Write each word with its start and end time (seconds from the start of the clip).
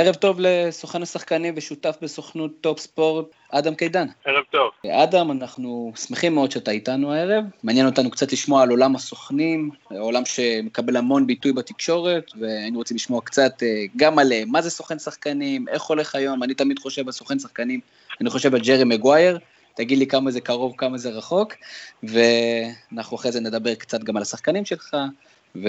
ערב 0.00 0.14
טוב 0.14 0.36
לסוכן 0.40 1.02
השחקנים 1.02 1.54
ושותף 1.56 1.96
בסוכנות 2.02 2.50
טופ 2.60 2.78
ספורט, 2.78 3.26
אדם 3.50 3.74
קידן. 3.74 4.06
ערב 4.24 4.44
טוב. 4.50 4.70
אדם, 4.90 5.30
אנחנו 5.30 5.92
שמחים 6.06 6.34
מאוד 6.34 6.50
שאתה 6.50 6.70
איתנו 6.70 7.12
הערב. 7.12 7.44
מעניין 7.62 7.86
אותנו 7.86 8.10
קצת 8.10 8.32
לשמוע 8.32 8.62
על 8.62 8.70
עולם 8.70 8.96
הסוכנים, 8.96 9.70
עולם 9.90 10.24
שמקבל 10.24 10.96
המון 10.96 11.26
ביטוי 11.26 11.52
בתקשורת, 11.52 12.30
והיינו 12.40 12.78
רוצים 12.78 12.96
לשמוע 12.96 13.20
קצת 13.20 13.62
אה, 13.62 13.84
גם 13.96 14.18
על 14.18 14.32
אה, 14.32 14.42
מה 14.46 14.62
זה 14.62 14.70
סוכן 14.70 14.98
שחקנים, 14.98 15.68
איך 15.68 15.82
הולך 15.82 16.14
היום, 16.14 16.42
אני 16.42 16.54
תמיד 16.54 16.78
חושב 16.78 17.06
על 17.06 17.12
סוכן 17.12 17.38
שחקנים, 17.38 17.80
אני 18.20 18.30
חושב 18.30 18.54
על 18.54 18.60
ג'רי 18.60 18.84
מגווייר, 18.84 19.38
תגיד 19.74 19.98
לי 19.98 20.06
כמה 20.06 20.30
זה 20.30 20.40
קרוב, 20.40 20.74
כמה 20.78 20.98
זה 20.98 21.10
רחוק, 21.10 21.54
ואנחנו 22.02 23.16
אחרי 23.16 23.32
זה 23.32 23.40
נדבר 23.40 23.74
קצת 23.74 24.04
גם 24.04 24.16
על 24.16 24.22
השחקנים 24.22 24.64
שלך, 24.64 24.96
ו... 25.56 25.68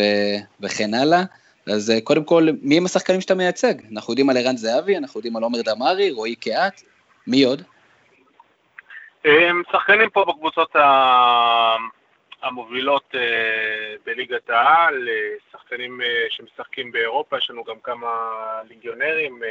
וכן 0.59 0.93
הלאה. 0.93 1.23
אז 1.73 1.91
אה, 1.91 2.01
קודם 2.01 2.23
כל, 2.23 2.43
מי 2.61 2.77
הם 2.77 2.85
השחקנים 2.85 3.21
שאתה 3.21 3.35
מייצג? 3.35 3.73
אנחנו 3.91 4.11
יודעים 4.11 4.29
על 4.29 4.37
ערן 4.37 4.57
זהבי, 4.57 4.97
אנחנו 4.97 5.19
יודעים 5.19 5.35
על 5.35 5.43
עומר 5.43 5.61
דמארי, 5.61 6.11
רועי 6.11 6.35
קהת, 6.35 6.81
מי 7.27 7.43
עוד? 7.43 7.61
הם 9.25 9.61
שחקנים 9.71 10.09
פה 10.09 10.25
בקבוצות 10.25 10.75
המובילות 12.41 13.15
אה, 13.15 13.95
בליגת 14.05 14.49
העל, 14.49 15.09
אה, 15.09 15.35
שחקנים 15.51 16.01
שמשחקים 16.29 16.91
באירופה, 16.91 17.37
יש 17.37 17.49
לנו 17.49 17.63
גם 17.63 17.79
כמה 17.83 18.07
ליגיונרים, 18.69 19.41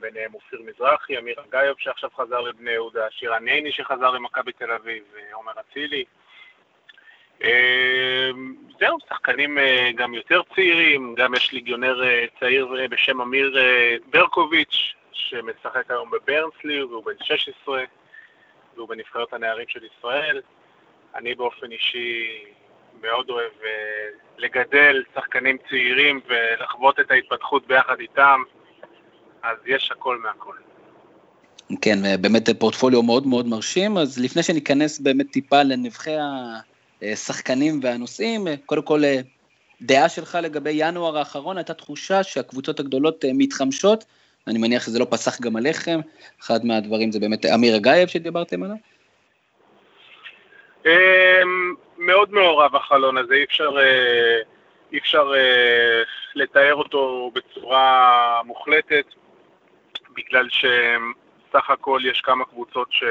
ביניהם 0.00 0.34
אופיר 0.34 0.62
מזרחי, 0.66 1.18
אמיר 1.18 1.34
אגייוב 1.48 1.76
שעכשיו 1.78 2.10
חזר 2.16 2.40
לבני 2.40 2.70
יהודה, 2.70 3.06
שירן 3.10 3.48
ייני 3.48 3.72
שחזר 3.72 4.10
למכבי 4.10 4.52
תל 4.52 4.72
אביב, 4.72 5.02
עומר 5.32 5.52
אצילי. 5.60 6.04
אמ, 7.42 8.54
זהו, 8.80 8.98
שחקנים 9.08 9.58
אה, 9.58 9.90
גם 9.96 10.14
יותר 10.14 10.40
צעירים, 10.54 11.14
גם 11.16 11.34
יש 11.34 11.52
ליגיונר 11.52 12.04
אה, 12.04 12.24
צעיר 12.40 12.76
אה, 12.80 12.88
בשם 12.88 13.20
אמיר 13.20 13.56
ברקוביץ', 14.10 14.94
שמשחק 15.12 15.90
היום 15.90 16.10
בברנסלי, 16.10 16.82
והוא 16.82 17.04
בן 17.04 17.24
16, 17.24 17.84
והוא 18.76 18.88
בנבחרת 18.88 19.32
הנערים 19.32 19.66
של 19.68 19.80
ישראל. 19.84 20.40
אני 21.14 21.34
באופן 21.34 21.72
אישי 21.72 22.44
מאוד 23.02 23.30
אוהב 23.30 23.52
לגדל 24.38 25.02
שחקנים 25.14 25.56
צעירים 25.68 26.20
ולחוות 26.26 27.00
את 27.00 27.10
ההתפתחות 27.10 27.66
ביחד 27.66 28.00
איתם, 28.00 28.42
אז 29.42 29.56
יש 29.66 29.90
הכל 29.92 30.18
מהכל. 30.18 30.54
כן, 31.82 31.98
באמת 32.20 32.48
פורטפוליו 32.58 33.02
מאוד 33.02 33.26
מאוד 33.26 33.46
מרשים, 33.46 33.98
אז 33.98 34.18
לפני 34.24 34.42
שניכנס 34.42 34.98
באמת 34.98 35.30
טיפה 35.30 35.62
לנבחי 35.62 36.16
ה... 36.16 36.60
השחקנים 37.02 37.80
והנושאים. 37.82 38.46
קודם 38.66 38.82
כל, 38.82 39.04
אה, 39.04 39.20
דעה 39.82 40.08
שלך 40.08 40.38
לגבי 40.42 40.70
ינואר 40.74 41.18
האחרון, 41.18 41.56
הייתה 41.56 41.74
תחושה 41.74 42.22
שהקבוצות 42.22 42.80
הגדולות 42.80 43.24
אה, 43.24 43.30
מתחמשות, 43.34 44.04
אני 44.46 44.58
מניח 44.58 44.82
שזה 44.82 44.98
לא 44.98 45.06
פסח 45.10 45.40
גם 45.40 45.56
עליכם, 45.56 46.00
אחד 46.40 46.66
מהדברים 46.66 47.12
זה 47.12 47.20
באמת 47.20 47.46
אמיר 47.46 47.76
אגייב 47.76 48.08
שדיברתם 48.08 48.62
עליו. 48.62 48.76
מאוד 51.98 52.32
מעורב 52.32 52.76
החלון 52.76 53.18
הזה, 53.18 53.34
אי 53.34 53.44
אפשר, 53.44 53.78
אה, 53.78 54.38
אי 54.92 54.98
אפשר 54.98 55.32
לתאר 56.34 56.74
אותו 56.74 57.30
בצורה 57.34 58.40
מוחלטת, 58.44 59.04
בגלל 60.16 60.48
שסך 60.48 61.70
הכל 61.70 62.00
יש 62.04 62.20
כמה 62.20 62.44
קבוצות 62.44 62.88
ש... 62.90 63.04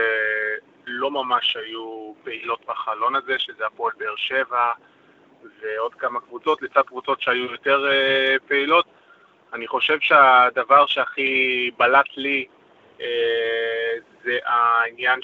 לא 0.86 1.12
ממש 1.12 1.56
היו 1.56 2.14
פעילות 2.24 2.66
בחלון 2.66 3.16
הזה, 3.16 3.40
שזה 3.40 3.66
הפועל 3.66 3.94
באר 3.98 4.16
שבע 4.16 4.72
ועוד 5.62 5.96
כמה 5.96 6.20
קבוצות, 6.20 6.62
לצד 6.62 6.82
קבוצות 6.82 7.22
שהיו 7.22 7.52
יותר 7.52 7.86
uh, 7.86 8.48
פעילות. 8.48 8.86
אני 9.54 9.68
חושב 9.68 10.00
שהדבר 10.00 10.86
שהכי 10.86 11.72
בלט 11.78 12.18
לי 12.18 12.46
uh, 12.98 13.02
זה 14.24 14.38
העניין 14.46 15.20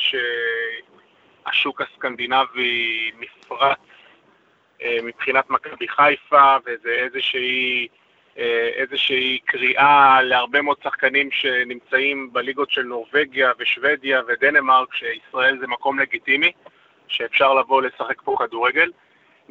שהשוק 1.46 1.82
הסקנדינבי 1.82 3.12
נפרץ 3.20 3.78
uh, 4.80 4.84
מבחינת 5.04 5.50
מכבי 5.50 5.88
חיפה, 5.88 6.58
וזה 6.66 6.90
איזושהי... 6.90 7.88
איזושהי 8.76 9.40
קריאה 9.46 10.22
להרבה 10.22 10.62
מאוד 10.62 10.78
שחקנים 10.84 11.32
שנמצאים 11.32 12.34
בליגות 12.34 12.72
של 12.72 12.84
נורבגיה 12.84 13.52
ושוודיה 13.60 14.22
ודנמרק, 14.28 14.94
שישראל 14.94 15.58
זה 15.60 15.68
מקום 15.68 16.00
לגיטימי, 16.00 16.52
שאפשר 17.08 17.54
לבוא 17.54 17.82
לשחק 17.82 18.22
פה 18.22 18.36
כדורגל. 18.40 18.92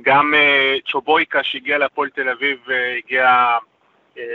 גם 0.03 0.35
uh, 0.35 0.91
צ'ובויקה 0.91 1.43
שהגיע 1.43 1.79
להפועל 1.79 2.11
תל 2.11 2.29
אביב 2.29 2.59
uh, 2.67 2.73
הגיע, 2.99 3.49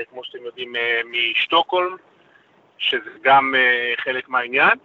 כמו 0.09 0.23
שאתם 0.23 0.45
יודעים, 0.45 0.75
משטוקהולם, 1.11 1.95
שזה 2.77 3.09
גם 3.21 3.55
חלק 3.97 4.29
מהעניין. 4.29 4.77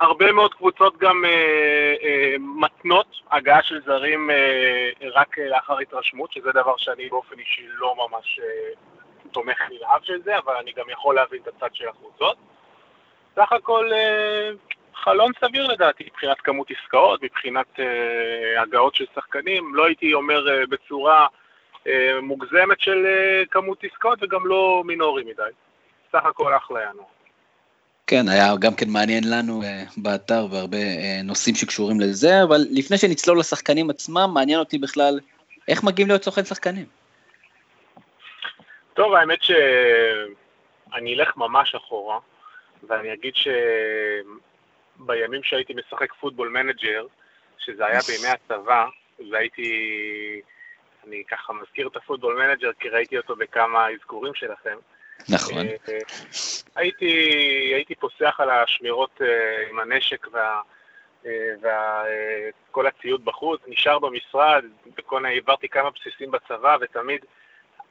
הרבה 0.00 0.32
מאוד 0.32 0.54
קבוצות 0.54 0.98
גם 0.98 1.24
אה, 1.24 1.94
אה, 2.02 2.34
מתנות 2.38 3.06
הגעה 3.30 3.62
של 3.62 3.80
זרים 3.86 4.30
אה, 4.30 4.90
רק 5.14 5.38
לאחר 5.38 5.78
התרשמות, 5.78 6.32
שזה 6.32 6.52
דבר 6.52 6.76
שאני 6.76 7.08
באופן 7.08 7.38
אישי 7.38 7.66
לא 7.68 7.96
ממש 7.96 8.40
אה, 8.42 8.72
תומך 9.32 9.60
נלהב 9.70 10.02
של 10.02 10.22
זה, 10.22 10.38
אבל 10.38 10.54
אני 10.54 10.72
גם 10.72 10.90
יכול 10.90 11.14
להבין 11.14 11.42
את 11.42 11.48
הצד 11.48 11.74
של 11.74 11.88
הקבוצות. 11.88 12.36
סך 13.36 13.52
הכל 13.52 13.92
אה, 13.92 14.50
חלון 14.94 15.32
סביר 15.40 15.66
לדעתי, 15.66 16.04
מבחינת 16.04 16.40
כמות 16.40 16.70
עסקאות, 16.70 17.22
מבחינת 17.22 17.80
אה, 17.80 18.62
הגעות 18.62 18.94
של 18.94 19.04
שחקנים, 19.14 19.74
לא 19.74 19.86
הייתי 19.86 20.14
אומר 20.14 20.46
בצורה 20.68 21.26
מוגזמת 22.22 22.80
של 22.80 23.06
כמות 23.50 23.84
עסקאות 23.84 24.18
וגם 24.22 24.46
לא 24.46 24.82
מינורי 24.86 25.24
מדי. 25.24 25.42
סך 26.12 26.24
הכל 26.24 26.56
אחלה 26.56 26.82
ינואר. 26.82 27.19
כן, 28.10 28.28
היה 28.28 28.54
גם 28.60 28.74
כן 28.74 28.86
מעניין 28.88 29.24
לנו 29.30 29.62
uh, 29.62 29.66
באתר 29.96 30.46
והרבה 30.50 30.76
uh, 30.76 31.24
נושאים 31.24 31.54
שקשורים 31.54 32.00
לזה, 32.00 32.42
אבל 32.42 32.60
לפני 32.70 32.98
שנצלול 32.98 33.38
לשחקנים 33.38 33.90
עצמם, 33.90 34.30
מעניין 34.34 34.58
אותי 34.58 34.78
בכלל 34.78 35.20
איך 35.68 35.84
מגיעים 35.84 36.08
להיות 36.08 36.24
סוכן 36.24 36.44
שחקנים. 36.44 36.86
טוב, 38.94 39.14
האמת 39.14 39.42
שאני 39.42 41.14
אלך 41.14 41.36
ממש 41.36 41.74
אחורה, 41.74 42.18
ואני 42.88 43.12
אגיד 43.12 43.34
שבימים 44.96 45.42
שהייתי 45.42 45.74
משחק 45.74 46.12
פוטבול 46.12 46.48
מנג'ר, 46.48 47.06
שזה 47.58 47.86
היה 47.86 48.00
בימי 48.00 48.28
הצבא, 48.28 48.86
והייתי, 49.30 49.70
אני 51.06 51.22
ככה 51.30 51.52
מזכיר 51.52 51.88
את 51.88 51.96
הפוטבול 51.96 52.46
מנג'ר 52.46 52.70
כי 52.80 52.88
ראיתי 52.88 53.18
אותו 53.18 53.36
בכמה 53.36 53.86
אזכורים 53.90 54.34
שלכם, 54.34 54.76
נכון. 55.28 55.66
אה, 55.66 55.98
הייתי, 56.76 57.12
הייתי 57.74 57.94
פוסח 57.94 58.40
על 58.40 58.50
השמירות 58.50 59.22
אה, 59.22 59.68
עם 59.70 59.78
הנשק 59.78 60.26
וה... 60.32 60.60
וכל 61.60 62.86
אה, 62.86 62.90
הציוד 62.98 63.24
בחוץ, 63.24 63.60
נשאר 63.66 63.98
במשרד, 63.98 64.64
בכל, 64.96 65.24
העברתי 65.24 65.68
כמה 65.68 65.90
בסיסים 65.90 66.30
בצבא 66.30 66.76
ותמיד 66.80 67.24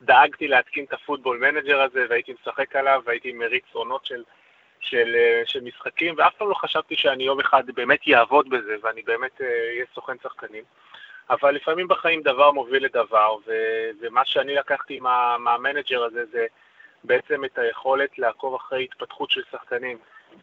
דאגתי 0.01 0.47
להתקין 0.47 0.85
את 0.85 0.93
ה 0.93 0.98
Football 0.98 1.37
Manager 1.37 1.81
הזה 1.81 2.05
והייתי 2.09 2.33
משחק 2.41 2.75
עליו 2.75 3.01
והייתי 3.05 3.33
מריץ 3.33 3.63
עונות 3.71 4.05
של, 4.05 4.23
של, 4.79 5.15
של 5.45 5.61
משחקים 5.61 6.15
ואף 6.17 6.35
פעם 6.35 6.49
לא 6.49 6.53
חשבתי 6.53 6.95
שאני 6.95 7.23
יום 7.23 7.39
אחד 7.39 7.63
באמת 7.75 8.07
יעבוד 8.07 8.49
בזה 8.49 8.75
ואני 8.81 9.01
באמת 9.01 9.41
אהיה 9.41 9.85
סוכן 9.95 10.13
שחקנים. 10.23 10.63
אבל 11.29 11.55
לפעמים 11.55 11.87
בחיים 11.87 12.21
דבר 12.21 12.51
מוביל 12.51 12.85
לדבר 12.85 13.35
ו, 13.47 13.51
ומה 14.01 14.25
שאני 14.25 14.55
לקחתי 14.55 14.99
מה, 14.99 15.37
מה 15.37 15.52
Manager 15.52 16.03
הזה 16.03 16.25
זה 16.31 16.45
בעצם 17.03 17.45
את 17.45 17.57
היכולת 17.57 18.19
לעקוב 18.19 18.55
אחרי 18.55 18.83
התפתחות 18.83 19.31
של 19.31 19.41
שחקנים. 19.51 19.97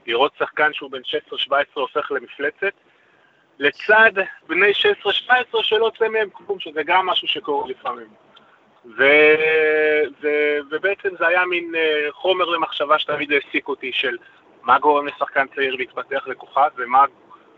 לראות 0.07 0.33
שחקן 0.39 0.73
שהוא 0.73 0.91
בן 0.91 1.01
16-17 1.51 1.53
הופך 1.75 2.13
למפלצת, 2.13 2.73
לצד 3.59 4.13
בני 4.47 4.71
16-17 5.05 5.33
שלא 5.63 5.85
יוצא 5.85 6.09
מהם 6.09 6.31
כלום, 6.31 6.61
שזה 6.61 6.83
גם 6.83 7.07
משהו 7.07 7.29
שקורה 7.29 7.69
לפעמים. 7.69 8.07
ו... 8.99 9.05
ו... 10.23 10.29
ובעצם 10.71 11.09
זה 11.19 11.27
היה 11.27 11.45
מין 11.45 11.75
uh, 11.75 12.13
חומר 12.13 12.45
למחשבה 12.45 12.99
שתמיד 12.99 13.33
העסיק 13.33 13.69
אותי, 13.69 13.93
של 13.93 14.17
מה 14.63 14.79
גורם 14.79 15.07
לשחקן 15.07 15.47
צעיר 15.55 15.75
להתפתח 15.75 16.27
לכוכב, 16.27 16.69
ומה 16.77 17.05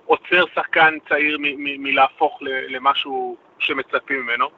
עוצר 0.05 0.45
שחקן 0.55 0.99
צעיר 1.09 1.37
מלהפוך 1.59 2.39
למשהו 2.43 3.37
שמצפים 3.59 4.23
ממנו. 4.23 4.49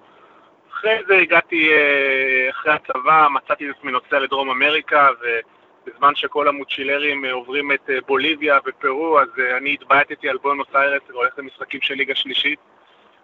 אחרי 0.72 0.99
זה 1.06 1.17
הגעתי, 1.17 1.72
אה, 1.72 2.50
אחרי 2.50 2.72
הצבא, 2.72 3.28
מצאתי 3.31 3.70
את 3.70 3.76
עצמי 3.78 3.93
נוסע 3.93 4.19
לדרום 4.19 4.50
אמריקה, 4.50 5.08
ובזמן 5.20 6.14
שכל 6.14 6.49
המוצ'ילרים 6.49 7.25
אה, 7.25 7.32
עוברים 7.32 7.72
את 7.72 7.90
אה, 7.90 7.99
בוליביה 8.06 8.58
ופרו, 8.67 9.20
אז 9.20 9.28
אני 9.56 9.72
התבייתתי 9.75 10.28
על 10.28 10.37
בונוס 10.37 10.69
איירס 10.75 11.02
והולך 11.11 11.38
למשחקים 11.38 11.81
של 11.81 11.94
ליגה 11.94 12.14
שלישית, 12.14 12.58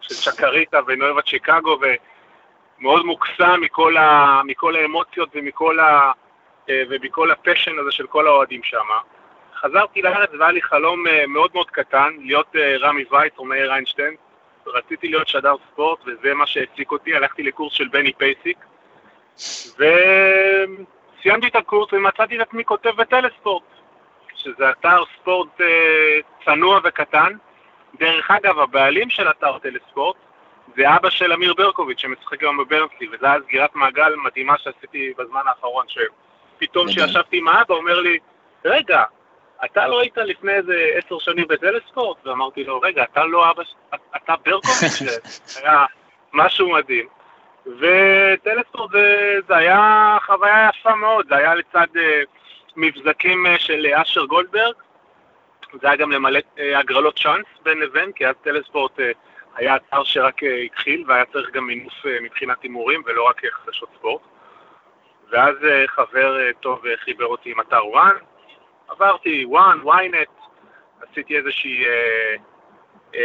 של 0.01 0.15
צ'קריטה 0.15 0.79
ונואבה 0.87 1.23
צ'יקגו, 1.23 1.79
ומאוד 2.81 3.07
מוקסם 3.07 3.61
מכל, 3.61 3.97
ה, 3.97 4.41
מכל 4.45 4.77
האמוציות 4.77 5.29
ומכל, 5.35 5.81
ה, 5.81 6.13
ומכל 6.69 7.31
ה 7.31 7.37
passion 7.37 7.79
הזה 7.79 7.91
של 7.91 8.07
כל 8.07 8.27
האוהדים 8.27 8.63
שם. 8.63 8.87
חזרתי 9.61 10.03
לארץ 10.03 10.31
והיה 10.39 10.53
לי 10.53 10.63
חלום 10.63 11.05
מאוד 11.29 11.51
מאוד 11.55 11.71
קטן, 11.71 12.17
להיות 12.19 12.57
רמי 12.81 13.05
וייץ 13.11 13.33
או 13.39 13.45
מאיר 13.45 13.73
איינשטיין, 13.73 14.17
רציתי 14.67 15.09
להיות 15.09 15.29
שדר 15.29 15.55
ספורט, 15.73 15.99
וזה 16.07 16.35
מה 16.35 16.47
שהעסיק 16.47 16.93
אותי, 16.93 17.15
הלכתי 17.15 17.43
לקורס 17.43 17.73
של 17.73 17.89
בני 17.89 18.13
פייסיק, 18.13 18.59
וסיימתי 19.75 21.47
את 21.47 21.57
הקורס 21.57 21.93
ומצאתי 21.93 22.37
את 22.37 22.41
עצמי 22.49 22.65
כותב 22.65 22.91
בטלספורט, 22.91 23.63
שזה 24.35 24.71
אתר 24.71 25.03
ספורט 25.21 25.61
אה, 25.61 26.19
צנוע 26.45 26.81
וקטן. 26.85 27.33
דרך 27.99 28.31
אגב, 28.31 28.59
הבעלים 28.59 29.11
של 29.11 29.31
אתר 29.31 29.59
טלספורט 29.59 30.17
זה 30.77 30.97
אבא 30.97 31.11
של 31.11 31.33
אמיר 31.33 31.55
ברקוביץ' 31.55 32.01
שמשחק 32.01 32.43
היום 32.43 32.57
בברנסלי, 32.57 33.09
וזו 33.13 33.27
הייתה 33.27 33.45
סגירת 33.47 33.75
מעגל 33.75 34.15
מדהימה 34.25 34.59
שעשיתי 34.59 35.13
בזמן 35.19 35.41
האחרון, 35.47 35.87
שפתאום 35.89 36.89
כשישבתי 36.89 37.39
עם 37.39 37.49
האבא 37.49 37.75
אומר 37.75 38.01
לי, 38.01 38.19
רגע, 38.65 39.03
אתה 39.65 39.87
לא 39.87 40.01
היית 40.01 40.19
לפני 40.19 40.53
איזה 40.53 40.91
עשר 40.95 41.19
שנים 41.19 41.49
בטלספורט? 41.49 42.27
ואמרתי 42.27 42.65
לו, 42.65 42.81
רגע, 42.81 43.03
אתה 43.03 43.25
לא 43.25 43.51
אבא, 43.51 43.63
אתה 44.17 44.35
ברקוביץ', 44.45 45.23
היה 45.57 45.85
משהו 46.33 46.73
מדהים. 46.73 47.07
וטלספורט 47.67 48.91
זה, 48.93 49.39
זה 49.49 49.57
היה 49.57 50.17
חוויה 50.27 50.69
יפה 50.69 50.95
מאוד, 50.95 51.27
זה 51.29 51.37
היה 51.37 51.55
לצד 51.55 51.87
uh, 51.95 52.01
מבזקים 52.77 53.47
אה, 53.47 53.59
של 53.59 53.87
אשר 53.95 54.25
גולדברג, 54.25 54.75
זה 55.81 55.87
היה 55.87 55.97
גם 55.97 56.13
למלא 56.13 56.39
אה, 56.39 56.61
הגרלות 56.79 57.19
צ'אנס 57.19 57.47
בין 57.63 57.79
לבין, 57.79 58.13
כי 58.13 58.27
אז 58.27 58.35
טלספורט 58.43 58.99
אה, 58.99 59.03
היה 59.55 59.77
אתר 59.77 60.05
שרק 60.05 60.43
אה, 60.43 60.47
התחיל 60.65 61.05
והיה 61.07 61.25
צריך 61.25 61.51
גם 61.51 61.67
מינוף 61.67 61.93
אה, 61.93 62.23
מבחינת 62.23 62.63
הימורים 62.63 63.03
ולא 63.07 63.29
רק 63.29 63.43
חדשות 63.51 63.89
ספורט. 63.99 64.23
ואז 65.31 65.57
אה, 65.57 65.89
חבר 65.89 66.37
אה, 66.39 66.57
טוב 66.61 66.85
אה, 66.85 67.05
חיבר 67.05 67.27
אותי 67.27 67.51
עם 67.51 67.61
אתר 67.61 67.87
ONE, 67.87 68.17
עברתי 68.89 69.45
ONE, 69.45 69.79
ynet, 69.85 70.47
עשיתי 71.11 71.39
איזושהי, 71.39 71.85
אה, 71.85 72.41
אה, 73.13 73.17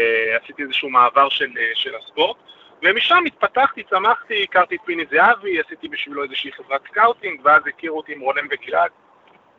עשיתי 0.43 0.63
איזשהו 0.63 0.89
מעבר 0.89 1.29
של, 1.29 1.49
אה, 1.49 1.59
של 1.75 1.95
הספורט. 1.95 2.37
ומשם 2.83 3.23
התפתחתי, 3.27 3.83
צמחתי, 3.83 4.43
הכרתי 4.43 4.75
את 4.75 4.79
פיני 4.85 5.03
זהבי, 5.11 5.59
עשיתי 5.59 5.87
בשבילו 5.87 6.23
איזושהי 6.23 6.51
חברת 6.51 6.81
scouting, 6.91 7.41
ואז 7.43 7.61
הכירו 7.67 7.97
אותי 7.97 8.13
עם 8.13 8.19
רונן 8.19 8.45
וגלעד 8.51 8.91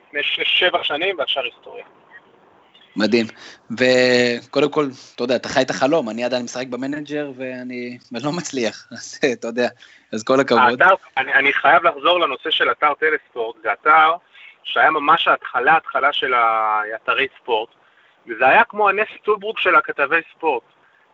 לפני 0.07 0.23
שש, 0.23 0.61
שבע 0.61 0.85
שנים, 0.85 1.19
והשאר 1.19 1.45
היסטוריה. 1.45 1.85
מדהים. 2.97 3.27
וקודם 3.71 4.71
כל, 4.71 4.87
אתה 5.15 5.25
יודע, 5.25 5.37
אתה 5.37 5.49
חי 5.49 5.63
את 5.63 5.71
החלום, 5.71 6.11
אני 6.11 6.25
עדיין 6.25 6.45
משחק 6.45 6.67
ב 6.67 6.75
Manager 6.75 7.31
ואני 7.37 7.99
לא 8.25 8.33
מצליח, 8.33 8.87
אז 8.93 9.19
אתה 9.33 9.49
יודע, 9.49 9.69
אז 10.13 10.25
כל 10.25 10.41
הכבוד. 10.41 10.83
האתר, 10.83 10.95
אני, 11.17 11.35
אני 11.35 11.53
חייב 11.53 11.83
לחזור 11.83 12.21
לנושא 12.21 12.51
של 12.51 12.71
אתר 12.71 12.93
טלספורט, 12.95 13.57
זה 13.63 13.73
אתר 13.73 14.13
שהיה 14.65 14.91
ממש 14.91 15.29
ההתחלה, 15.29 15.73
ההתחלה 15.73 16.13
של 16.13 16.35
האתרי 16.35 17.27
ספורט, 17.39 17.69
וזה 18.27 18.49
היה 18.49 18.65
כמו 18.65 18.89
הנס 18.89 19.09
טולברוק 19.25 19.59
של 19.59 19.75
הכתבי 19.75 20.21
ספורט. 20.37 20.63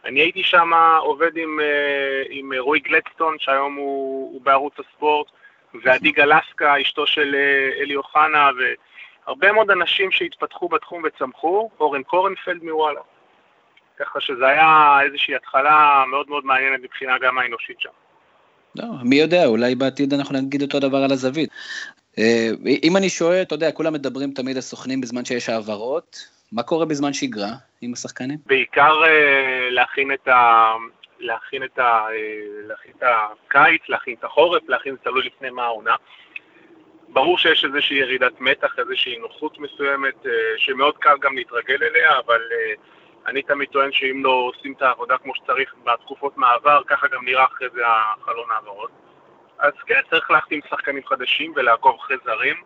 אני 0.05 0.21
הייתי 0.21 0.43
שם 0.43 0.71
עובד 1.01 1.37
עם, 1.37 1.61
אה, 1.61 2.23
עם 2.31 2.53
רועי 2.59 2.81
גלדסטון, 2.81 3.37
שהיום 3.39 3.75
הוא, 3.75 4.33
הוא 4.33 4.43
בערוץ 4.43 4.75
הספורט, 4.79 5.27
ועדי 5.85 6.11
גלסקה, 6.11 6.81
אשתו 6.81 7.07
של 7.07 7.35
אה, 7.35 7.83
אלי 7.83 7.97
אוחנה, 7.97 8.51
והרבה 9.27 9.53
מאוד 9.53 9.71
אנשים 9.71 10.11
שהתפתחו 10.11 10.69
בתחום 10.69 11.03
וצמחו, 11.05 11.71
אורן 11.81 12.03
קורנפלד 12.03 12.63
מוואלה. 12.63 13.01
ככה 13.99 14.21
שזה 14.21 14.47
היה 14.47 14.99
איזושהי 15.03 15.35
התחלה 15.35 16.05
מאוד 16.11 16.29
מאוד 16.29 16.45
מעניינת 16.45 16.81
מבחינה 16.83 17.19
גם 17.19 17.39
האנושית 17.39 17.81
שם. 17.81 17.91
לא, 18.77 18.85
מי 19.03 19.17
יודע, 19.17 19.47
אולי 19.47 19.75
בעתיד 19.75 20.15
אנחנו 20.15 20.39
נגיד 20.39 20.63
אותו 20.63 20.81
דבר 20.81 20.99
על 20.99 21.13
הזווית. 21.13 21.51
אה, 22.19 22.51
אם 22.83 22.97
אני 22.97 23.09
שואל, 23.09 23.43
אתה 23.43 23.55
יודע, 23.55 23.73
כולם 23.73 23.93
מדברים 23.93 24.31
תמיד 24.31 24.57
על 24.57 24.63
סוכנים 24.63 25.01
בזמן 25.01 25.25
שיש 25.25 25.49
העברות, 25.49 26.17
מה 26.53 26.63
קורה 26.63 26.87
בזמן 26.87 27.13
שגרה 27.13 27.53
עם 27.81 27.93
השחקנים? 27.93 28.39
בעיקר 28.47 29.03
uh, 29.05 29.09
להכין 29.71 30.13
את 30.13 30.29
ה... 30.29 30.73
להכין 31.19 31.65
את, 31.65 31.79
ה, 31.79 32.07
uh, 32.09 32.69
להכין 32.69 32.93
את 32.99 33.03
הקיץ, 33.03 33.83
להכין 33.89 34.15
את 34.19 34.25
החורף, 34.25 34.63
להכין 34.69 34.97
תלוי 35.03 35.23
לפני 35.27 35.51
מה 35.51 35.65
העונה. 35.65 35.95
ברור 37.09 37.39
שיש 37.39 37.65
איזושהי 37.65 37.97
ירידת 37.97 38.41
מתח, 38.41 38.79
איזושהי 38.79 39.19
נוחות 39.19 39.59
מסוימת, 39.59 40.27
שמאוד 40.57 40.97
קל 40.99 41.17
גם 41.21 41.37
להתרגל 41.37 41.83
אליה, 41.83 42.19
אבל 42.27 42.41
אני 43.27 43.43
תמיד 43.43 43.69
טוען 43.69 43.93
שאם 43.93 44.25
לא 44.25 44.31
עושים 44.31 44.73
את 44.73 44.83
העבודה 44.83 45.19
כמו 45.19 45.33
שצריך 45.35 45.75
בתקופות 45.85 46.37
מעבר, 46.37 46.83
ככה 46.87 47.07
גם 47.09 47.25
נראה 47.25 47.45
אחרי 47.45 47.69
זה 47.75 47.81
החלון 47.87 48.47
העברות. 48.55 48.91
אז 49.59 49.73
כן, 49.87 50.01
צריך 50.11 50.31
להחתים 50.31 50.61
שחקנים 50.71 51.03
חדשים 51.07 51.53
ולעקוב 51.57 51.97
אחרי 52.01 52.17
זרים. 52.25 52.57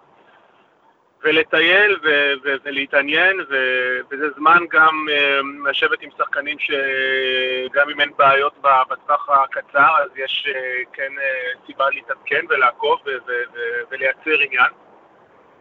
ולטייל 1.24 1.98
ו- 2.02 2.32
ו- 2.44 2.56
ולהתעניין, 2.64 3.40
ו- 3.50 4.00
וזה 4.10 4.30
זמן 4.36 4.58
גם 4.70 5.06
uh, 5.08 5.68
לשבת 5.68 6.02
עם 6.02 6.10
שחקנים 6.18 6.56
שגם 6.58 7.90
אם 7.90 8.00
אין 8.00 8.12
בעיות 8.16 8.54
בטווח 8.90 9.28
הקצר, 9.28 9.90
אז 10.04 10.10
יש 10.16 10.46
uh, 10.48 10.88
כן 10.92 11.12
uh, 11.16 11.66
סיבה 11.66 11.90
להתעדכן 11.90 12.44
ולעקוב 12.48 13.00
ו- 13.06 13.10
ו- 13.26 13.42
ו- 13.54 13.82
ולייצר 13.90 14.40
עניין. 14.40 14.70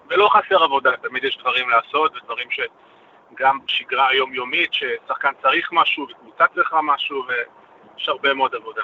ולא 0.10 0.30
חסר 0.30 0.64
עבודה, 0.64 0.92
תמיד 0.98 1.24
יש 1.24 1.38
דברים 1.38 1.70
לעשות 1.70 2.16
ודברים 2.16 2.48
שגם 2.52 3.66
בשגרה 3.66 4.10
היומיומית, 4.10 4.74
ששחקן 4.74 5.32
צריך 5.42 5.70
משהו 5.72 6.08
וקבוצה 6.10 6.46
צריכה 6.56 6.82
משהו, 6.82 7.24
ויש 7.28 8.10
הרבה 8.10 8.34
מאוד 8.34 8.56
עבודה. 8.56 8.82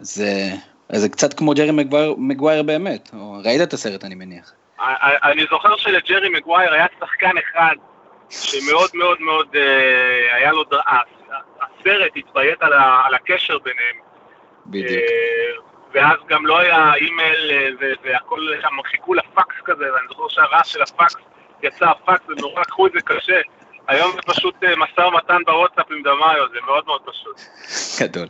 זה, 0.00 0.50
זה 0.92 1.08
קצת 1.08 1.34
כמו 1.34 1.54
ג'רי 1.54 1.70
מגווייר, 1.70 2.14
מגווייר 2.18 2.62
באמת, 2.62 3.10
או 3.14 3.40
ראית 3.44 3.62
את 3.62 3.72
הסרט 3.72 4.04
אני 4.04 4.14
מניח. 4.14 4.52
אני 5.24 5.44
זוכר 5.50 5.76
שלג'רי 5.76 6.28
מגווייר 6.28 6.72
היה 6.72 6.86
שחקן 7.00 7.30
אחד 7.38 7.74
שמאוד 8.30 8.90
מאוד 8.94 9.20
מאוד 9.20 9.56
אה, 9.56 10.36
היה 10.36 10.52
לו, 10.52 10.64
הסרט 11.60 12.12
התביית 12.16 12.62
על, 12.62 12.72
על 13.04 13.14
הקשר 13.14 13.58
ביניהם. 13.58 13.96
בדיוק. 14.66 14.90
אה, 14.90 15.68
ואז 15.92 16.16
גם 16.28 16.46
לא 16.46 16.58
היה 16.58 16.94
אימייל 16.94 17.50
אה, 17.52 17.92
והכל 18.02 18.40
שם 18.62 18.82
חיכו 18.84 19.14
לפקס 19.14 19.54
כזה, 19.64 19.84
ואני 19.94 20.08
זוכר 20.08 20.28
שהרעש 20.28 20.72
של 20.72 20.82
הפקס, 20.82 21.16
יצא 21.62 21.90
הפקס 21.90 22.28
ונורא 22.28 22.60
לקחו 22.60 22.86
את 22.86 22.92
זה 22.92 23.00
קשה. 23.00 23.40
היום 23.88 24.12
זה 24.12 24.22
פשוט 24.26 24.54
משא 24.76 25.00
ומתן 25.00 25.42
בוואטסאפ 25.46 25.90
עם 25.90 26.02
דמאיו, 26.02 26.48
זה 26.52 26.58
מאוד 26.66 26.86
מאוד 26.86 27.00
פשוט. 27.04 27.40
גדול. 28.02 28.26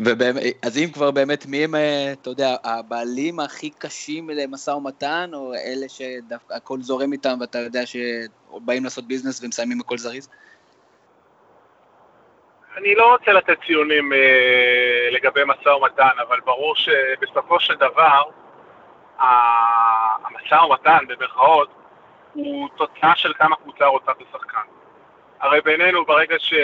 ובאמת, 0.00 0.42
אז 0.62 0.78
אם 0.78 0.90
כבר 0.92 1.10
באמת, 1.10 1.46
מי 1.46 1.64
הם, 1.64 1.74
אה, 1.74 2.12
אתה 2.12 2.30
יודע, 2.30 2.56
הבעלים 2.64 3.40
הכי 3.40 3.70
קשים 3.70 4.30
למשא 4.30 4.70
ומתן, 4.70 5.30
או 5.34 5.54
אלה 5.54 5.88
שהכל 5.88 6.80
זורם 6.80 7.12
איתם 7.12 7.38
ואתה 7.40 7.58
יודע 7.58 7.80
שבאים 7.86 8.84
לעשות 8.84 9.04
ביזנס 9.04 9.44
ומסיימים 9.44 9.80
הכל 9.80 9.98
זריז? 9.98 10.28
אני 12.76 12.94
לא 12.94 13.12
רוצה 13.12 13.32
לתת 13.32 13.58
ציונים 13.66 14.12
אה, 14.12 15.08
לגבי 15.10 15.40
משא 15.46 15.68
ומתן, 15.68 16.18
אבל 16.28 16.40
ברור 16.44 16.76
שבסופו 16.76 17.60
של 17.60 17.74
דבר, 17.74 18.22
המשא 19.18 20.54
ומתן, 20.54 20.98
במרכאות, 21.08 21.68
הוא 22.32 22.68
תוצאה 22.76 23.16
של 23.16 23.32
כמה 23.38 23.56
קבוצה 23.56 23.86
רוצה 23.86 24.12
את 24.12 24.16
השחקן. 24.28 24.60
הרי 25.40 25.60
בינינו, 25.60 26.04
ברגע 26.04 26.38
ש... 26.38 26.54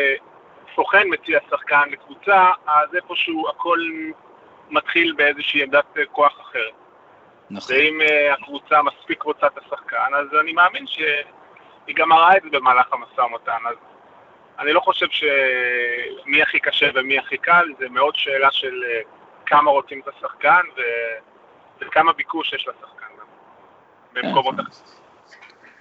סוכן 0.76 1.09
מציע 1.11 1.38
שחקן 1.50 1.88
לקבוצה, 1.90 2.50
אז 2.66 2.95
איפשהו 2.95 3.49
הכל 3.49 3.78
מתחיל 4.71 5.12
באיזושהי 5.16 5.62
עמדת 5.62 5.85
כוח 6.12 6.40
אחרת. 6.40 6.75
נכון. 7.50 7.76
ואם 7.76 8.00
uh, 8.00 8.33
הקבוצה 8.33 8.83
מספיק 8.83 9.23
רוצה 9.23 9.47
את 9.47 9.59
השחקן, 9.59 10.14
אז 10.14 10.26
אני 10.40 10.52
מאמין 10.52 10.87
שהיא 10.87 11.97
גם 11.97 12.09
מראה 12.09 12.37
את 12.37 12.42
זה 12.42 12.49
במהלך 12.52 12.92
המשא 12.92 13.21
ומתן. 13.21 13.59
אז 13.68 13.76
אני 14.59 14.73
לא 14.73 14.80
חושב 14.80 15.06
שמי 15.11 16.42
הכי 16.42 16.59
קשה 16.59 16.90
ומי 16.95 17.18
הכי 17.18 17.38
קל, 17.38 17.68
זה 17.78 17.88
מאוד 17.88 18.16
שאלה 18.16 18.50
של 18.50 18.85
uh, 18.85 19.06
כמה 19.47 19.71
רוצים 19.71 20.00
את 20.00 20.09
השחקן 20.09 20.62
ו... 20.76 20.80
וכמה 21.80 22.12
ביקוש 22.12 22.52
יש 22.52 22.68
לשחקן 22.68 23.06
גם, 23.18 23.26
במקומות 24.12 24.54
כן. 24.54 24.61
אחרים. 24.61 25.06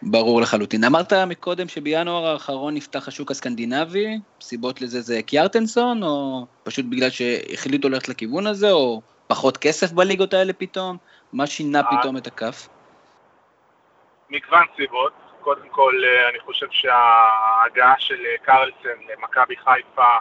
ברור 0.05 0.41
לחלוטין. 0.41 0.83
אמרת 0.83 1.13
מקודם 1.13 1.67
שבינואר 1.67 2.25
האחרון 2.25 2.73
נפתח 2.73 3.07
השוק 3.07 3.31
הסקנדינבי, 3.31 4.17
סיבות 4.41 4.81
לזה 4.81 5.01
זה 5.01 5.21
קיארטנסון, 5.21 6.03
או 6.03 6.45
פשוט 6.63 6.85
בגלל 6.89 7.09
שהחליטו 7.09 7.89
ללכת 7.89 8.09
לכיוון 8.09 8.47
הזה, 8.47 8.71
או 8.71 9.01
פחות 9.27 9.57
כסף 9.57 9.91
בליגות 9.91 10.33
האלה 10.33 10.53
פתאום? 10.53 10.97
מה 11.33 11.47
שינה 11.47 11.79
אה. 11.79 11.99
פתאום 11.99 12.17
את 12.17 12.27
הכף? 12.27 12.67
מגוון 14.29 14.65
סיבות. 14.75 15.13
קודם 15.41 15.69
כל, 15.71 15.93
אה, 16.05 16.29
אני 16.29 16.39
חושב 16.39 16.67
שההגעה 16.71 17.95
של 17.97 18.25
אה, 18.25 18.37
קרלסן 18.45 18.99
למכבי 19.09 19.55
חיפה 19.57 20.17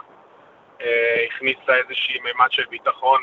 הכניסה 1.27 1.75
איזושהי 1.83 2.19
מימד 2.23 2.51
של 2.51 2.63
ביטחון 2.69 3.21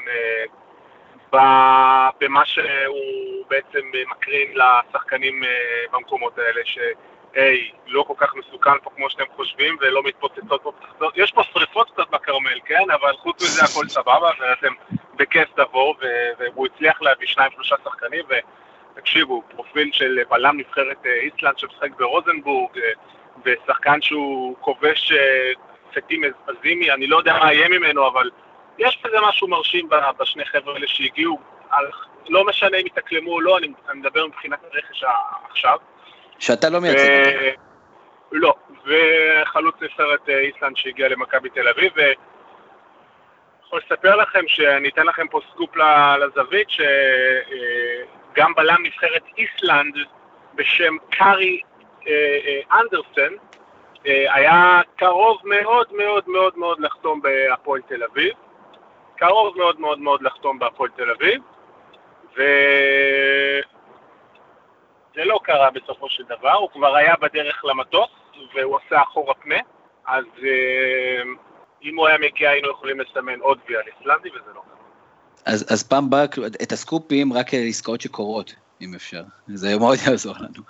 במה 1.32 2.44
שהוא 2.44 3.44
בעצם 3.48 3.90
מקרין 4.10 4.54
לשחקנים 4.54 5.44
אה, 5.44 5.48
במקומות 5.92 6.38
האלה, 6.38 6.60
שהי, 6.64 7.70
לא 7.86 8.02
כל 8.02 8.14
כך 8.16 8.34
מסוכן 8.34 8.78
פה 8.82 8.90
כמו 8.96 9.10
שאתם 9.10 9.24
חושבים, 9.36 9.76
ולא 9.80 10.02
מתפוצצות 10.02 10.62
פה 10.62 10.72
פצצות. 10.80 11.14
יש 11.16 11.32
פה 11.32 11.42
שריפות 11.52 11.90
קצת 11.90 12.10
בכרמל, 12.10 12.60
כן? 12.64 12.90
אבל 12.94 13.12
חוץ 13.16 13.42
מזה 13.42 13.64
הכל 13.64 13.88
סבבה, 13.88 14.30
ואתם 14.40 14.72
בכיף 15.14 15.48
תבואו, 15.56 15.94
והוא 16.38 16.66
הצליח 16.66 17.02
להביא 17.02 17.26
שניים 17.26 17.50
שלושה 17.54 17.76
שחקנים, 17.84 18.24
ותקשיבו, 18.94 19.42
פרופיל 19.50 19.90
של 19.92 20.18
בלם 20.30 20.56
נבחרת 20.56 21.06
אה, 21.06 21.14
איסלנד 21.14 21.58
שמשחק 21.58 21.90
ברוזנבורג, 21.98 22.78
אה, 22.78 22.92
ושחקן 23.44 24.02
שהוא 24.02 24.56
כובש 24.60 25.12
פטים 25.94 26.22
עזימי, 26.46 26.92
אני 26.92 27.06
לא 27.06 27.16
יודע 27.16 27.38
מה 27.38 27.52
יהיה 27.52 27.68
ממנו, 27.68 28.08
אבל 28.08 28.30
יש 28.78 28.98
בזה 29.04 29.16
משהו 29.28 29.48
מרשים 29.48 29.88
בשני 30.18 30.44
חבר'ה 30.44 30.74
האלה 30.74 30.86
שהגיעו, 30.88 31.38
על, 31.70 31.86
לא 32.28 32.44
משנה 32.46 32.76
אם 32.76 32.86
יתאקלמו 32.86 33.32
או 33.32 33.40
לא, 33.40 33.58
אני, 33.58 33.72
אני 33.88 34.00
מדבר 34.00 34.26
מבחינת 34.26 34.58
הרכש 34.64 35.04
עכשיו. 35.50 35.78
שאתה 36.38 36.70
לא 36.70 36.80
מייצג 36.80 37.10
אותו. 37.26 37.62
לא, 38.32 38.54
וחלוץ 38.84 39.74
נבחרת 39.80 40.28
אה, 40.28 40.38
איסלנד 40.38 40.76
שהגיע 40.76 41.08
למכבי 41.08 41.48
תל 41.50 41.68
אביב, 41.68 41.92
ויכול 41.96 43.80
לספר 43.86 44.16
לכם 44.16 44.40
שאני 44.46 44.88
אתן 44.88 45.06
לכם 45.06 45.28
פה 45.28 45.40
סקופ 45.52 45.76
לזווית, 46.20 46.70
שגם 46.70 48.50
אה, 48.50 48.54
בלם 48.56 48.76
נבחרת 48.82 49.22
איסלנד 49.38 49.94
בשם 50.54 50.96
קארי 51.10 51.60
אה, 52.08 52.80
אנדרסן, 52.80 53.34
היה 54.04 54.80
קרוב 54.96 55.40
מאוד 55.44 55.92
מאוד 55.92 56.24
מאוד 56.26 56.58
מאוד 56.58 56.80
לחתום 56.80 57.20
בהפועל 57.22 57.80
תל 57.88 58.02
אביב, 58.02 58.32
קרוב 59.22 59.56
מאוד 59.56 59.80
מאוד 59.80 59.98
מאוד 59.98 60.22
לחתום 60.22 60.58
בהפועל 60.58 60.90
תל 60.96 61.10
אביב, 61.10 61.42
ו... 62.36 62.42
זה 65.14 65.24
לא 65.24 65.40
קרה 65.42 65.70
בסופו 65.70 66.10
של 66.10 66.22
דבר, 66.24 66.52
הוא 66.52 66.70
כבר 66.70 66.96
היה 66.96 67.14
בדרך 67.20 67.64
למטוס 67.64 68.10
והוא 68.54 68.78
עשה 68.86 69.02
אחורה 69.02 69.34
פנה, 69.34 69.58
אז 70.06 70.24
אה, 70.42 71.22
אם 71.82 71.96
הוא 71.96 72.06
היה 72.06 72.18
מגיע 72.18 72.50
היינו 72.50 72.70
יכולים 72.70 73.00
לסמן 73.00 73.40
עוד 73.40 73.58
וי 73.68 73.76
על 73.76 73.82
איסלנדי 73.86 74.28
וזה 74.28 74.50
לא 74.54 74.60
קרה. 74.60 74.74
אז, 75.46 75.72
אז 75.72 75.82
פעם 75.82 76.10
באה 76.10 76.24
את 76.62 76.72
הסקופים 76.72 77.32
רק 77.32 77.46
עסקאות 77.54 78.00
שקורות, 78.00 78.54
אם 78.80 78.94
אפשר. 78.94 79.22
זה 79.48 79.78
מאוד 79.78 79.98
יעזור 80.06 80.34
לנו. 80.40 80.62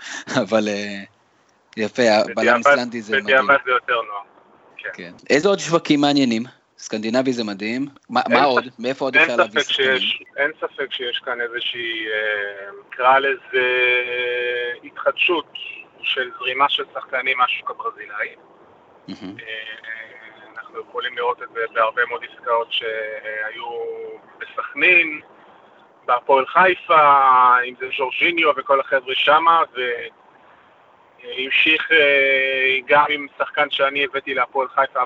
אבל 0.43 0.69
אה, 0.69 1.03
יפה, 1.77 2.03
בלם 2.37 2.57
איסלנדי 2.57 3.03
זה 3.03 3.17
מדהים. 3.17 3.25
בדיעבד 3.27 3.65
זה 3.65 3.71
יותר 3.71 3.95
נוח. 3.95 4.25
כן. 4.77 4.91
כן. 4.95 5.13
איזה 5.31 5.49
עוד 5.49 5.59
שווקים 5.59 6.01
מעניינים? 6.01 6.43
סקנדינבי 6.83 7.33
זה 7.33 7.45
מדהים. 7.45 7.87
מה, 8.11 8.21
מה 8.29 8.45
עוד? 8.45 8.65
מאיפה 8.79 9.05
עוד 9.05 9.17
אפשר 9.17 9.37
להביא 9.37 9.61
שחקנים? 9.61 9.99
אין 10.37 10.51
ספק 10.61 10.93
שיש 10.93 11.19
כאן 11.25 11.41
איזושהי, 11.41 12.07
אה, 12.09 12.71
נקרא 12.89 13.19
לזה, 13.19 13.67
התחדשות 14.85 15.53
של 16.03 16.31
זרימה 16.39 16.69
של 16.69 16.85
שחקנים 16.95 17.39
מהשוק 17.39 17.71
הברזילאי. 17.71 18.29
אה, 19.09 19.15
אנחנו 20.57 20.81
יכולים 20.81 21.17
לראות 21.17 21.43
את 21.43 21.49
זה 21.55 21.61
בהרבה 21.75 22.03
מאוד 22.09 22.25
עסקאות 22.33 22.73
שהיו 22.73 23.67
בסכנין, 24.39 25.21
בהפועל 26.07 26.47
חיפה, 26.47 27.55
אם 27.69 27.75
זה 27.81 27.87
ז'ורג'יניו 27.99 28.51
וכל 28.57 28.81
החבר'ה 28.81 29.15
שמה, 29.15 29.63
המשיך 31.23 31.93
אה, 31.93 32.77
גם 32.87 33.05
עם 33.09 33.27
שחקן 33.39 33.71
שאני 33.71 34.05
הבאתי 34.05 34.35
להפועל 34.35 34.69
חיפה, 34.69 35.01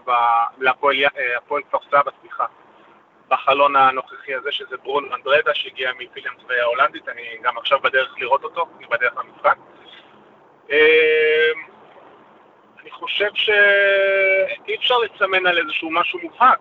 להפועל 0.59 0.97
אה, 1.05 1.63
כפר 1.69 1.79
סבא, 1.91 2.11
סליחה, 2.21 2.45
בחלון 3.29 3.77
הנוכחי 3.77 4.35
הזה, 4.35 4.53
שזה 4.53 4.77
ברון 4.77 5.13
אנדרדה, 5.13 5.55
שהגיע 5.55 5.91
מפיליאנס 5.99 6.39
ההולנדית, 6.63 7.09
אני 7.09 7.23
גם 7.43 7.59
עכשיו 7.59 7.79
בדרך 7.81 8.15
לראות 8.19 8.45
אותו, 8.45 8.67
אני 8.79 8.87
בדרך 8.87 9.13
למשחק. 9.17 9.57
אה, 10.71 11.51
אני 12.83 12.91
חושב 12.91 13.31
שאי 13.35 14.77
אפשר 14.77 14.95
לסמן 14.99 15.47
על 15.47 15.59
איזשהו 15.59 15.91
משהו 15.91 16.19
מובהק. 16.23 16.59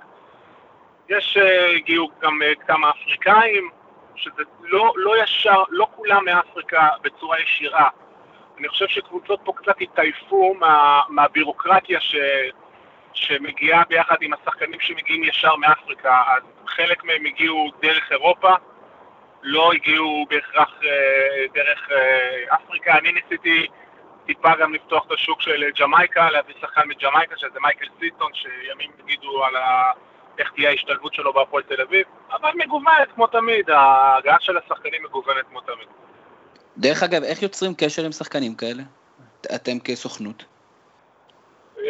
יש, 1.10 1.38
הגיעו 1.76 2.10
גם 2.22 2.42
כמה 2.68 2.90
אפריקאים, 2.90 3.70
שזה 4.16 4.44
לא, 4.62 4.94
לא 4.96 5.24
ישר, 5.24 5.64
לא 5.70 5.88
כולם 5.96 6.26
מאפריקה 6.26 6.90
בצורה 7.02 7.40
ישירה, 7.40 7.90
אני 8.60 8.70
חושב 8.70 8.88
שקבוצות 8.88 9.40
פה 9.44 9.54
קצת 9.56 9.82
התעייפו 9.82 10.54
מה, 10.60 11.02
מהבירוקרטיה 11.10 12.00
ש, 12.00 12.16
שמגיעה 13.14 13.84
ביחד 13.90 14.16
עם 14.22 14.34
השחקנים 14.34 14.80
שמגיעים 14.80 15.24
ישר 15.24 15.56
מאפריקה, 15.56 16.24
אז 16.28 16.44
חלק 16.68 17.04
מהם 17.04 17.26
הגיעו 17.26 17.72
דרך 17.82 18.12
אירופה, 18.12 18.54
לא 19.44 19.74
הגיעו 19.74 20.26
בהכרח 20.30 20.80
אה, 20.84 21.46
דרך 21.54 21.90
אה, 21.92 22.56
אפריקה. 22.56 22.98
אני 22.98 23.12
ניסיתי 23.12 23.68
טיפה 24.26 24.56
גם 24.60 24.74
לפתוח 24.74 25.06
את 25.08 25.12
השוק 25.12 25.42
של 25.42 25.64
ג'מייקה, 25.80 26.30
להביא 26.30 26.56
שחקן 26.62 26.88
מג'מייקה, 26.88 27.38
שזה 27.38 27.60
מייקל 27.62 27.86
סיטון, 28.00 28.32
שימים 28.34 28.92
יגידו 29.00 29.46
על 29.46 29.56
ה... 29.56 29.92
איך 30.38 30.52
תהיה 30.52 30.70
ההשתלבות 30.70 31.14
שלו 31.14 31.34
בהפועל 31.34 31.64
תל 31.64 31.82
אביב, 31.82 32.08
אבל 32.32 32.52
מגוונת 32.56 33.12
כמו 33.16 33.28
תמיד, 33.28 33.70
ההגעה 33.70 34.40
של 34.40 34.58
השחקנים 34.58 35.04
מגוונת 35.04 35.46
כמו 35.50 35.62
תמיד. 35.62 35.88
דרך 36.78 37.04
אגב, 37.04 37.24
איך 37.24 37.42
יוצרים 37.42 37.74
קשר 37.78 38.06
עם 38.06 38.12
שחקנים 38.12 38.56
כאלה? 38.56 38.84
אתם 39.56 39.80
כסוכנות? 39.84 40.46
אמ, 41.80 41.86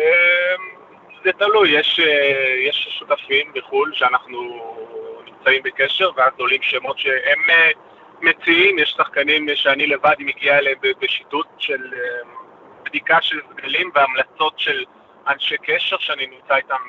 זה 1.26 1.32
תלוי, 1.32 1.80
יש, 1.80 2.00
אה, 2.00 2.56
יש 2.68 2.98
שותפים 3.00 3.52
בחו"ל 3.56 3.92
שאנחנו 3.94 4.40
נמצאים 5.26 5.64
בקשר, 5.64 6.10
ואז 6.16 6.34
עולים 6.38 6.62
שמות 6.62 7.00
שהם 7.00 7.50
אה, 7.50 7.70
מציעים, 8.22 8.80
יש 8.80 8.96
שחקנים 8.98 9.48
שאני 9.56 9.88
לבד 9.88 10.16
מגיע 10.20 10.58
אליהם 10.58 10.78
בשיטוט 11.00 11.48
של 11.58 11.94
אה, 11.94 12.30
בדיקה 12.84 13.22
של 13.22 13.40
סגלים 13.52 13.92
והמלצות 13.96 14.60
של 14.60 14.84
אנשי 15.28 15.56
קשר 15.58 15.98
שאני 15.98 16.28
נמצא 16.28 16.56
איתם 16.56 16.82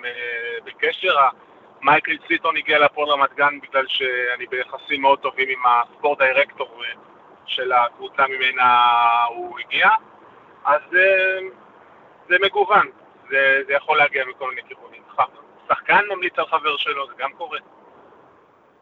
בקשר. 0.65 1.17
מייקל 1.83 2.17
סיטון 2.29 2.57
הגיע 2.57 2.79
לפועל 2.79 3.09
רמת 3.09 3.35
גן 3.35 3.59
בגלל 3.63 3.85
שאני 3.89 4.47
ביחסים 4.51 5.03
מאוד 5.03 5.19
טובים 5.19 5.49
עם 5.49 5.59
הספורט 5.67 6.19
דירקטור 6.19 6.83
של 7.47 7.73
הקבוצה 7.73 8.23
ממנה 8.27 8.85
הוא 9.29 9.59
הגיע, 9.59 9.89
אז 10.65 10.81
זה, 10.91 11.39
זה 12.29 12.37
מגוון, 12.43 12.87
זה, 13.31 13.63
זה 13.67 13.73
יכול 13.73 13.99
להגיע 13.99 14.25
מכל 14.25 14.51
מיני 14.51 14.69
כיוונים. 14.69 15.03
שחקן 15.69 16.01
ממליץ 16.15 16.33
על 16.37 16.47
חבר 16.47 16.77
שלו, 16.77 17.07
זה 17.07 17.13
גם 17.19 17.31
קורה. 17.39 17.59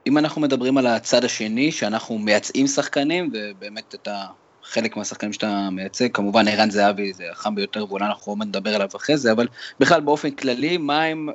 אם 0.06 0.18
אנחנו 0.18 0.40
מדברים 0.40 0.78
על 0.78 0.86
הצד 0.86 1.24
השני, 1.24 1.72
שאנחנו 1.72 2.18
מייצאים 2.18 2.66
שחקנים, 2.66 3.30
ובאמת 3.32 3.94
אתה 3.94 4.24
חלק 4.62 4.96
מהשחקנים 4.96 5.32
שאתה 5.32 5.68
מייצג, 5.72 6.08
כמובן 6.12 6.48
ערן 6.48 6.70
זהבי 6.70 7.12
זה 7.12 7.24
החם 7.30 7.54
ביותר, 7.54 7.84
ואולי 7.88 8.06
אנחנו 8.06 8.32
עוד 8.32 8.38
נדבר 8.42 8.74
עליו 8.74 8.88
אחרי 8.96 9.16
זה, 9.16 9.32
אבל 9.32 9.48
בכלל 9.80 10.00
באופן 10.00 10.30
כללי, 10.30 10.78
מה 10.78 11.02
הם, 11.02 11.28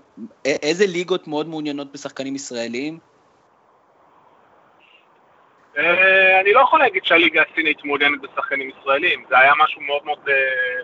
איזה 0.45 0.86
ליגות 0.88 1.27
מאוד 1.27 1.50
מעוניינות 1.50 1.91
בשחקנים 1.91 2.36
ישראלים, 2.36 2.93
אה, 2.93 3.09
אני 5.77 6.53
לא 6.53 6.59
יכול 6.59 6.79
להגיד 6.79 7.05
שהליגה 7.05 7.43
הסינית 7.51 7.85
מעוניינת 7.85 8.21
בשחקנים 8.21 8.69
ישראלים, 8.69 9.25
זה 9.29 9.39
היה 9.39 9.53
משהו 9.63 9.81
מאוד 9.81 10.05
מאוד 10.05 10.29
אה, 10.29 10.35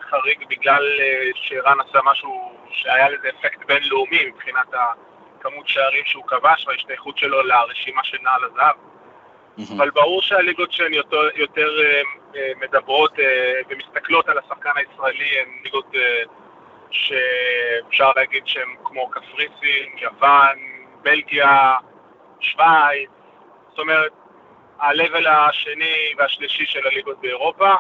חריג 0.02 0.46
בגלל 0.50 0.84
אה, 1.00 1.30
שרן 1.36 1.78
עשה 1.80 2.00
משהו 2.06 2.58
שהיה 2.70 3.10
לזה 3.10 3.30
אפקט 3.30 3.66
בינלאומי 3.66 4.26
מבחינת 4.26 4.68
הכמות 4.74 5.68
שערים 5.68 6.06
שהוא 6.06 6.24
כבש 6.28 6.68
וההשתייכות 6.68 7.18
שלו 7.18 7.44
לרשימה 7.44 8.04
של 8.04 8.18
נעל 8.24 8.44
הזהב. 8.44 8.76
אבל 9.78 9.90
ברור 9.90 10.22
שהליגות 10.22 10.72
שהן 10.72 10.94
יותר, 10.94 11.30
יותר 11.36 11.70
מדברות 12.62 13.14
ומסתכלות 13.70 14.30
על 14.30 14.38
השחקן 14.38 14.70
הישראלי 14.76 15.40
הן 15.40 15.48
ליגות 15.64 15.92
שאפשר 16.92 18.12
להגיד 18.16 18.48
שהן 18.48 18.70
כמו 18.84 19.10
קפריסין, 19.10 19.98
יוון, 19.98 20.58
בלגיה, 21.02 21.74
שווייץ, 22.40 23.10
זאת 23.70 23.80
אומרת 23.80 24.12
ה-level 24.80 25.30
השני 25.30 26.14
והשלישי 26.18 26.66
של 26.66 26.88
הליגות 26.88 27.22
באירופה. 27.22 27.74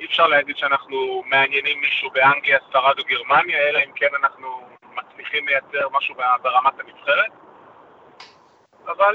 אי 0.00 0.06
אפשר 0.06 0.26
להגיד 0.26 0.56
שאנחנו 0.56 1.22
מעניינים 1.26 1.80
מישהו 1.80 2.10
באנגליה, 2.10 2.58
ספרד 2.68 2.98
או 2.98 3.04
גרמניה, 3.04 3.58
אלא 3.68 3.78
אם 3.78 3.92
כן 3.94 4.08
אנחנו 4.22 4.68
מצליחים 4.94 5.48
לייצר 5.48 5.88
משהו 5.92 6.14
ברמת 6.42 6.80
הנבחרת. 6.80 7.30
אבל 8.86 9.14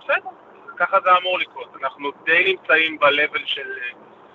בסדר, 0.00 0.30
ככה 0.76 1.00
זה 1.00 1.10
אמור 1.20 1.38
לקרות. 1.38 1.68
אנחנו 1.82 2.10
די 2.24 2.44
נמצאים 2.52 2.98
ב-level 2.98 3.46
של... 3.46 3.78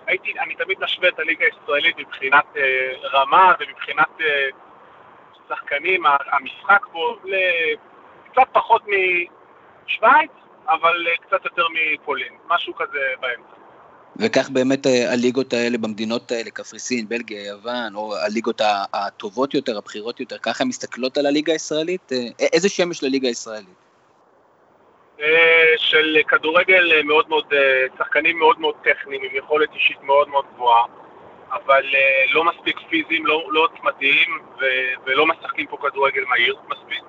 הייתי, 0.07 0.39
אני 0.39 0.55
תמיד 0.55 0.83
משווה 0.83 1.09
את 1.09 1.19
הליגה 1.19 1.45
הישראלית 1.45 1.97
מבחינת 1.97 2.45
אה, 2.57 2.91
רמה 3.03 3.53
ומבחינת 3.59 4.21
אה, 4.21 4.47
שחקנים, 5.49 6.03
המשחק 6.05 6.85
פה 6.91 7.15
לקצת 7.23 8.49
פחות 8.51 8.81
משוויץ, 9.85 10.31
אבל 10.69 11.07
אה, 11.07 11.15
קצת 11.27 11.45
יותר 11.45 11.63
מפולין, 11.73 12.33
משהו 12.47 12.75
כזה 12.75 12.99
באמצע. 13.21 13.59
וכך 14.15 14.49
באמת 14.49 14.87
אה, 14.87 15.13
הליגות 15.13 15.53
האלה 15.53 15.77
במדינות 15.77 16.31
האלה, 16.31 16.51
קפריסין, 16.51 17.09
בלגיה, 17.09 17.45
יוון, 17.45 17.95
או 17.95 18.15
הליגות 18.17 18.61
הטובות 18.93 19.53
יותר, 19.53 19.77
הבכירות 19.77 20.19
יותר, 20.19 20.37
ככה 20.37 20.63
הן 20.63 20.67
מסתכלות 20.67 21.17
על 21.17 21.25
הליגה 21.25 21.53
הישראלית? 21.53 22.11
אה, 22.11 22.47
איזה 22.53 22.69
שם 22.69 22.91
יש 22.91 23.03
לליגה 23.03 23.27
הישראלית? 23.27 23.79
של 25.77 26.17
כדורגל 26.27 27.01
מאוד 27.03 27.29
מאוד, 27.29 27.53
שחקנים 27.97 28.39
מאוד 28.39 28.59
מאוד 28.59 28.75
טכניים, 28.83 29.21
עם 29.23 29.35
יכולת 29.35 29.69
אישית 29.73 30.03
מאוד 30.03 30.29
מאוד 30.29 30.45
גבוהה, 30.53 30.83
אבל 31.51 31.83
לא 32.33 32.43
מספיק 32.43 32.77
פיזיים, 32.89 33.25
לא, 33.25 33.47
לא 33.51 33.63
עוצמתיים, 33.63 34.39
ולא 35.05 35.25
משחקים 35.25 35.67
פה 35.67 35.77
כדורגל 35.81 36.23
מהיר 36.29 36.55
מספיק. 36.69 37.03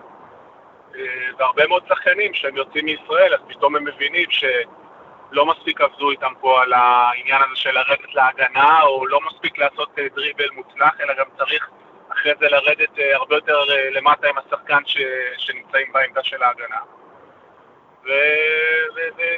והרבה 1.38 1.66
מאוד 1.66 1.82
שחקנים 1.88 2.34
שהם 2.34 2.56
יוצאים 2.56 2.84
מישראל, 2.84 3.34
אז 3.34 3.40
פתאום 3.48 3.76
הם 3.76 3.84
מבינים 3.84 4.30
שלא 4.30 5.46
מספיק 5.46 5.80
עבדו 5.80 6.10
איתם 6.10 6.32
פה 6.40 6.62
על 6.62 6.72
העניין 6.72 7.42
הזה 7.42 7.56
של 7.56 7.70
לרדת 7.70 8.14
להגנה, 8.14 8.82
או 8.82 9.06
לא 9.06 9.20
מספיק 9.26 9.58
לעשות 9.58 9.98
אה, 9.98 10.06
דריבל 10.14 10.50
מוצלח, 10.52 11.00
אלא 11.00 11.14
גם 11.14 11.26
צריך 11.38 11.70
ואחרי 12.10 12.32
זה 12.40 12.48
לרדת 12.48 12.90
הרבה 13.14 13.34
יותר 13.34 13.58
למטה 13.92 14.28
עם 14.28 14.38
השחקן 14.38 14.82
ש, 14.86 14.98
שנמצאים 15.38 15.92
בעמדה 15.92 16.22
של 16.22 16.42
ההגנה. 16.42 16.80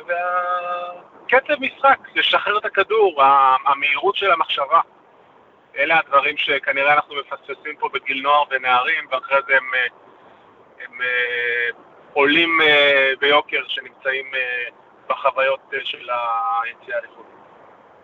והקצב 0.06 1.60
משחק, 1.60 1.98
לשחרר 2.14 2.58
את 2.58 2.64
הכדור, 2.64 3.22
המהירות 3.66 4.16
של 4.16 4.30
המחשבה. 4.30 4.80
אלה 5.76 5.98
הדברים 5.98 6.36
שכנראה 6.36 6.94
אנחנו 6.94 7.14
מפספסים 7.14 7.76
פה 7.78 7.88
בגיל 7.92 8.22
נוער 8.22 8.42
ונערים, 8.50 9.06
ואחרי 9.10 9.38
זה 9.46 9.56
הם, 9.56 9.70
הם 10.84 10.98
עולים 12.12 12.58
ביוקר 13.20 13.62
שנמצאים 13.68 14.26
בחוויות 15.08 15.60
של 15.84 16.08
היציאה 16.64 16.98
לחו"ל. 17.04 17.32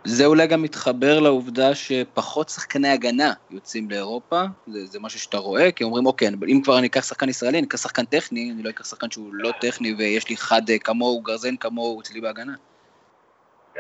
זה 0.05 0.27
אולי 0.27 0.47
גם 0.47 0.63
מתחבר 0.63 1.21
לעובדה 1.21 1.75
שפחות 1.75 2.49
שחקני 2.49 2.89
הגנה 2.89 3.33
יוצאים 3.51 3.91
לאירופה, 3.91 4.43
זה, 4.67 4.87
זה 4.87 5.01
משהו 5.01 5.21
שאתה 5.21 5.39
רואה, 5.39 5.73
כי 5.73 5.85
אומרים, 5.85 6.07
אוקיי, 6.07 6.29
אם 6.49 6.61
כבר 6.65 6.79
אני 6.79 6.87
אקח 6.87 7.03
שחקן 7.03 7.29
ישראלי, 7.29 7.59
אני 7.59 7.67
אקח 7.67 7.79
שחקן 7.79 8.05
טכני, 8.05 8.53
אני 8.55 8.63
לא 8.63 8.71
אקח 8.71 8.85
שחקן 8.85 9.11
שהוא 9.11 9.31
לא 9.33 9.51
טכני 9.61 9.95
ויש 9.99 10.29
לי 10.29 10.37
חד 10.37 10.63
כמוהו, 10.85 11.21
גרזן 11.21 11.57
כמוהו 11.57 12.01
אצלי 12.01 12.21
בהגנה. 12.21 12.53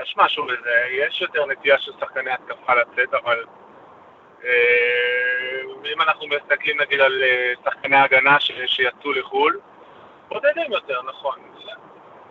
יש 0.02 0.14
משהו 0.16 0.44
בזה, 0.44 0.70
יש 1.06 1.20
יותר 1.20 1.46
נטייה 1.46 1.78
של 1.78 1.92
שחקני 2.00 2.30
התקפה 2.30 2.74
לצאת, 2.74 3.14
אבל 3.24 3.38
אה, 3.38 3.67
אם 5.92 6.02
אנחנו 6.02 6.26
מסתכלים 6.26 6.80
נגיד 6.80 7.00
על 7.00 7.22
אה, 7.22 7.52
שחקני 7.64 7.96
הגנה 7.96 8.40
ש, 8.40 8.52
שיצאו 8.66 9.12
לחו"ל, 9.12 9.60
בודדים 10.28 10.72
יותר, 10.72 11.02
נכון. 11.02 11.38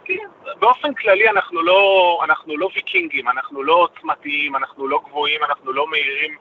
כן, 0.06 0.28
באופן 0.60 0.94
כללי 0.94 1.30
אנחנו 1.30 1.62
לא, 1.62 2.20
אנחנו 2.24 2.58
לא 2.58 2.70
ויקינגים, 2.76 3.30
אנחנו 3.30 3.64
לא 3.64 3.74
עוצמתיים, 3.74 4.56
אנחנו 4.56 4.88
לא 4.88 5.00
גבוהים, 5.06 5.44
אנחנו 5.44 5.72
לא 5.72 5.88
מהירים, 5.88 6.38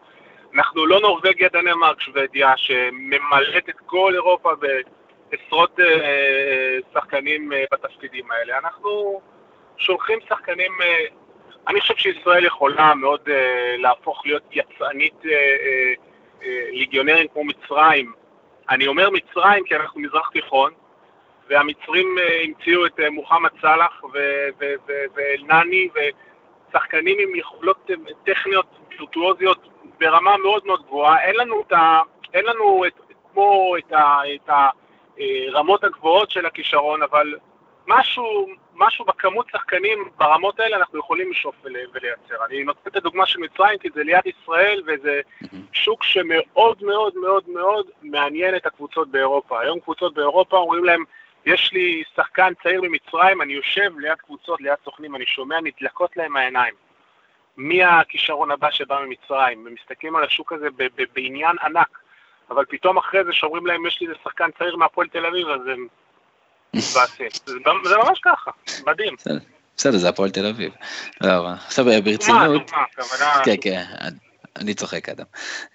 אנחנו 0.54 0.87
לא 0.87 1.00
נורבגיה, 1.00 1.49
דנמרק, 1.49 2.00
שוודיה, 2.00 2.56
שממלאת 2.56 3.68
את 3.68 3.80
כל 3.87 4.12
אירופה 4.14 4.50
בעשרות 5.30 5.80
אה, 5.80 6.78
שחקנים 6.94 7.52
אה, 7.52 7.64
בתפקידים 7.73 8.30
האלה. 8.30 8.58
אנחנו 8.58 9.20
שולחים 9.76 10.18
שחקנים, 10.28 10.73
אה, 10.82 11.04
אני 11.68 11.80
חושב 11.80 11.96
שישראל 11.96 12.44
יכולה 12.44 12.94
מאוד 12.94 13.20
אה, 13.28 13.76
להפוך 13.78 14.26
להיות 14.26 14.42
יצאנית 14.52 15.26
אה, 15.26 15.30
אה, 15.30 15.92
אה, 16.42 16.68
ליגיונרים 16.70 17.26
כמו 17.28 17.44
מצרים. 17.44 18.12
אני 18.70 18.87
אומר 18.87 19.11
מצרים 19.11 19.64
כי 19.64 19.76
אנחנו 19.76 20.00
מזרח 20.00 20.28
תיכון, 20.28 20.73
והמצרים 21.49 22.18
אה, 22.18 22.42
המציאו 22.44 22.87
את 22.87 23.00
אה, 23.00 23.11
מוחמד 23.11 23.50
סאלח 23.61 24.02
ואלנני 25.14 25.88
ושחקנים 25.94 27.16
עם 27.20 27.37
יכולות 27.37 27.90
טכניות 28.25 28.66
וירטואוזיות 28.90 29.68
ברמה 30.00 30.37
מאוד 30.37 30.66
מאוד 30.66 30.82
גבוהה. 30.87 31.20
אין 31.23 31.37
לנו, 31.37 31.61
את 31.61 31.73
ה, 31.73 32.00
אין 32.35 32.44
לנו 32.44 32.85
את, 32.87 32.92
כמו 33.32 33.76
את, 33.78 33.92
ה, 33.92 34.18
את 34.35 34.50
הרמות 35.18 35.85
הגבוהות 35.85 36.30
של 36.30 36.46
הכישרון, 36.46 37.02
אבל 37.02 37.35
משהו, 37.87 38.46
משהו 38.78 39.04
בכמות 39.04 39.47
שחקנים 39.52 39.99
ברמות 40.16 40.61
האלה 40.61 40.76
אנחנו 40.76 40.99
יכולים 40.99 41.30
לשאוף 41.30 41.54
ולייצר. 41.64 42.45
אני 42.49 42.64
נותן 42.64 42.90
את 42.90 42.97
הדוגמה 42.97 43.26
של 43.26 43.40
מצרים 43.40 43.78
כי 43.78 43.88
זה 43.95 44.02
ליד 44.02 44.26
ישראל 44.26 44.83
וזה 44.87 45.21
שוק 45.73 46.04
שמאוד 46.04 46.83
מאוד 46.83 47.14
מאוד 47.16 47.45
מאוד 47.49 47.87
מעניין 48.02 48.56
את 48.56 48.66
הקבוצות 48.66 49.09
באירופה. 49.09 49.61
היום 49.61 49.80
קבוצות 49.80 50.14
באירופה 50.14 50.56
אומרים 50.56 50.85
להם 50.85 51.04
יש 51.47 51.73
לי 51.73 52.02
שחקן 52.16 52.52
צעיר 52.62 52.80
ממצרים, 52.83 53.42
אני 53.42 53.52
יושב 53.52 53.99
ליד 53.99 54.18
קבוצות, 54.18 54.61
ליד 54.61 54.76
סוכנים, 54.85 55.16
אני 55.16 55.26
שומע 55.26 55.56
נדלקות 55.61 56.16
להם 56.16 56.37
העיניים. 56.37 56.75
מי 57.56 57.85
הכישרון 57.85 58.50
הבא 58.50 58.71
שבא 58.71 59.00
ממצרים? 59.06 59.66
הם 59.66 59.75
מסתכלים 59.75 60.16
על 60.16 60.25
השוק 60.25 60.52
הזה 60.52 60.68
בעניין 61.14 61.56
ענק, 61.62 61.99
אבל 62.50 62.64
פתאום 62.68 62.97
אחרי 62.97 63.25
זה 63.25 63.33
שאומרים 63.33 63.66
להם, 63.66 63.87
יש 63.87 64.00
לי 64.00 64.06
איזה 64.06 64.18
שחקן 64.25 64.50
צעיר 64.59 64.76
מהפועל 64.76 65.09
תל 65.09 65.26
אביב, 65.26 65.49
אז 65.49 65.61
הם. 65.66 65.87
זה 67.85 67.97
ממש 68.04 68.21
ככה, 68.25 68.50
מדהים. 68.87 69.14
בסדר, 69.76 69.99
זה 69.99 70.09
הפועל 70.09 70.30
תל 70.30 70.47
אביב. 70.47 70.73
לא, 71.21 71.49
עכשיו 71.66 71.85
ברצינות... 72.04 72.71
כן, 73.45 73.54
כן, 73.61 73.85
אני 74.56 74.75
צוחק, 74.75 75.08
אדם. 75.08 75.25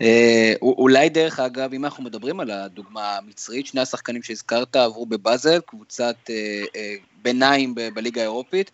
אה, 0.02 0.54
אולי 0.62 1.10
דרך 1.10 1.40
אגב, 1.40 1.74
אם 1.74 1.86
אנחנו 1.86 2.04
מדברים 2.04 2.40
על 2.40 2.52
הדוגמה 2.52 3.18
המצרית, 3.18 3.68
שני 3.68 3.82
השחקנים 3.82 4.24
שהזכרת 4.24 4.76
עברו 4.76 5.06
בבאזל, 5.06 5.60
קבוצת 5.66 6.16
אה, 6.30 6.64
אה, 6.76 6.94
ביניים 7.22 7.76
בליגה 7.94 8.22
האירופית, 8.22 8.72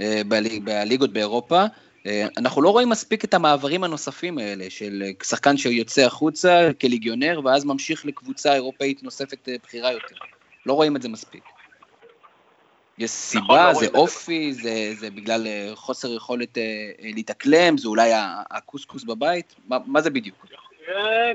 אה, 0.00 0.22
בליג, 0.28 0.64
בליגות 0.64 1.12
באירופה. 1.12 1.64
אה, 2.06 2.26
אנחנו 2.36 2.62
לא 2.62 2.70
רואים 2.70 2.88
מספיק 2.88 3.24
את 3.24 3.34
המעברים 3.34 3.84
הנוספים 3.84 4.38
האלה, 4.38 4.64
של 4.68 5.02
שחקן 5.22 5.56
שיוצא 5.56 6.02
החוצה 6.02 6.70
כליגיונר, 6.80 7.40
ואז 7.44 7.64
ממשיך 7.64 8.06
לקבוצה 8.06 8.54
אירופאית 8.54 9.02
נוספת 9.02 9.48
אה, 9.48 9.54
בכירה 9.62 9.92
יותר. 9.92 10.16
לא 10.66 10.72
רואים 10.72 10.96
את 10.96 11.02
זה 11.02 11.08
מספיק. 11.08 11.42
יש 12.98 13.10
סיבה, 13.10 13.44
נכון, 13.44 13.58
לא 13.58 13.72
זה 13.74 13.86
אופי, 13.94 14.52
זה, 14.52 14.94
זה 14.94 15.10
בגלל 15.10 15.46
אה, 15.46 15.70
חוסר 15.74 16.08
יכולת 16.16 16.58
אה, 16.58 16.62
אה, 16.62 17.10
להתאקלם, 17.14 17.76
זה 17.76 17.88
אולי 17.88 18.10
הקוסקוס 18.50 19.04
בבית? 19.04 19.54
מה, 19.68 19.76
מה 19.86 20.00
זה 20.00 20.10
בדיוק? 20.10 20.46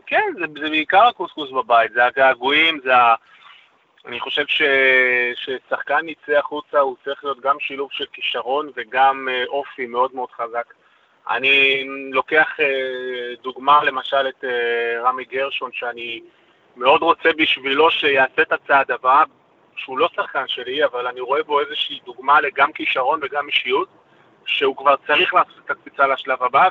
כן, 0.06 0.34
זה, 0.40 0.46
זה 0.62 0.70
בעיקר 0.70 1.04
הקוסקוס 1.04 1.52
בבית, 1.52 1.92
זה 1.94 2.06
הגעגועים, 2.06 2.80
זה 2.84 2.96
ה... 2.96 3.16
אני 4.06 4.20
חושב 4.20 4.44
ש... 4.48 4.62
ששחקן 5.36 6.10
יצא 6.10 6.38
החוצה 6.40 6.80
הוא 6.80 6.96
צריך 7.06 7.24
להיות 7.24 7.40
גם 7.40 7.56
שילוב 7.60 7.90
של 7.92 8.06
כישרון 8.14 8.70
וגם 8.76 9.28
אופי 9.48 9.86
מאוד 9.86 10.16
מאוד 10.16 10.30
חזק. 10.32 10.74
אני 11.30 11.84
לוקח 12.12 12.50
דוגמה 13.44 13.84
למשל 13.84 14.28
את 14.28 14.44
רמי 15.04 15.26
גרשון, 15.26 15.70
שאני 15.74 16.22
מאוד 16.76 17.02
רוצה 17.02 17.30
בשבילו 17.38 17.92
שיעשה 17.92 18.42
את 18.42 18.52
הצעד 18.52 18.92
הבא, 18.92 19.24
שהוא 19.76 19.98
לא 19.98 20.10
שחקן 20.16 20.48
שלי, 20.48 20.86
אבל 20.86 21.08
אני 21.08 21.22
רואה 21.22 21.44
בו 21.44 21.60
איזושהי 21.60 22.00
דוגמה 22.06 22.42
לגם 22.42 22.72
כישרון 22.72 23.20
וגם 23.24 23.48
אישיות, 23.48 23.88
שהוא 24.46 24.78
כבר 24.78 24.96
צריך 25.08 25.34
לעשות 25.34 25.60
את 25.66 25.72
הקפיצה 25.72 26.08
לשלב 26.08 26.44
הבא, 26.44 26.70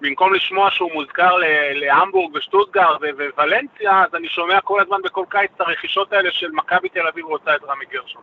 ובמקום 0.00 0.34
לשמוע 0.34 0.70
שהוא 0.70 0.92
מוזכר 0.92 1.36
להמבורג 1.74 2.36
ושטוטגרד 2.36 2.96
וולנסיה, 3.36 4.02
אז 4.02 4.14
אני 4.14 4.28
שומע 4.28 4.60
כל 4.60 4.80
הזמן 4.80 5.02
בכל 5.02 5.24
קיץ 5.28 5.50
את 5.56 5.60
הרכישות 5.60 6.12
האלה 6.12 6.30
של 6.32 6.50
מכבי 6.50 6.88
תל 6.88 7.06
אביב 7.06 7.24
רוצה 7.24 7.56
את 7.56 7.64
רמי 7.64 7.84
גרשון. 7.92 8.22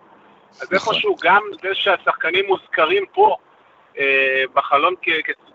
אז 0.52 0.74
נכון. 0.74 0.94
איפשהו 0.94 1.16
גם 1.24 1.42
זה 1.62 1.76
שהשחקנים 1.76 2.46
מוזכרים 2.48 3.04
פה 3.14 3.38
אה, 3.98 4.44
בחלום 4.54 4.94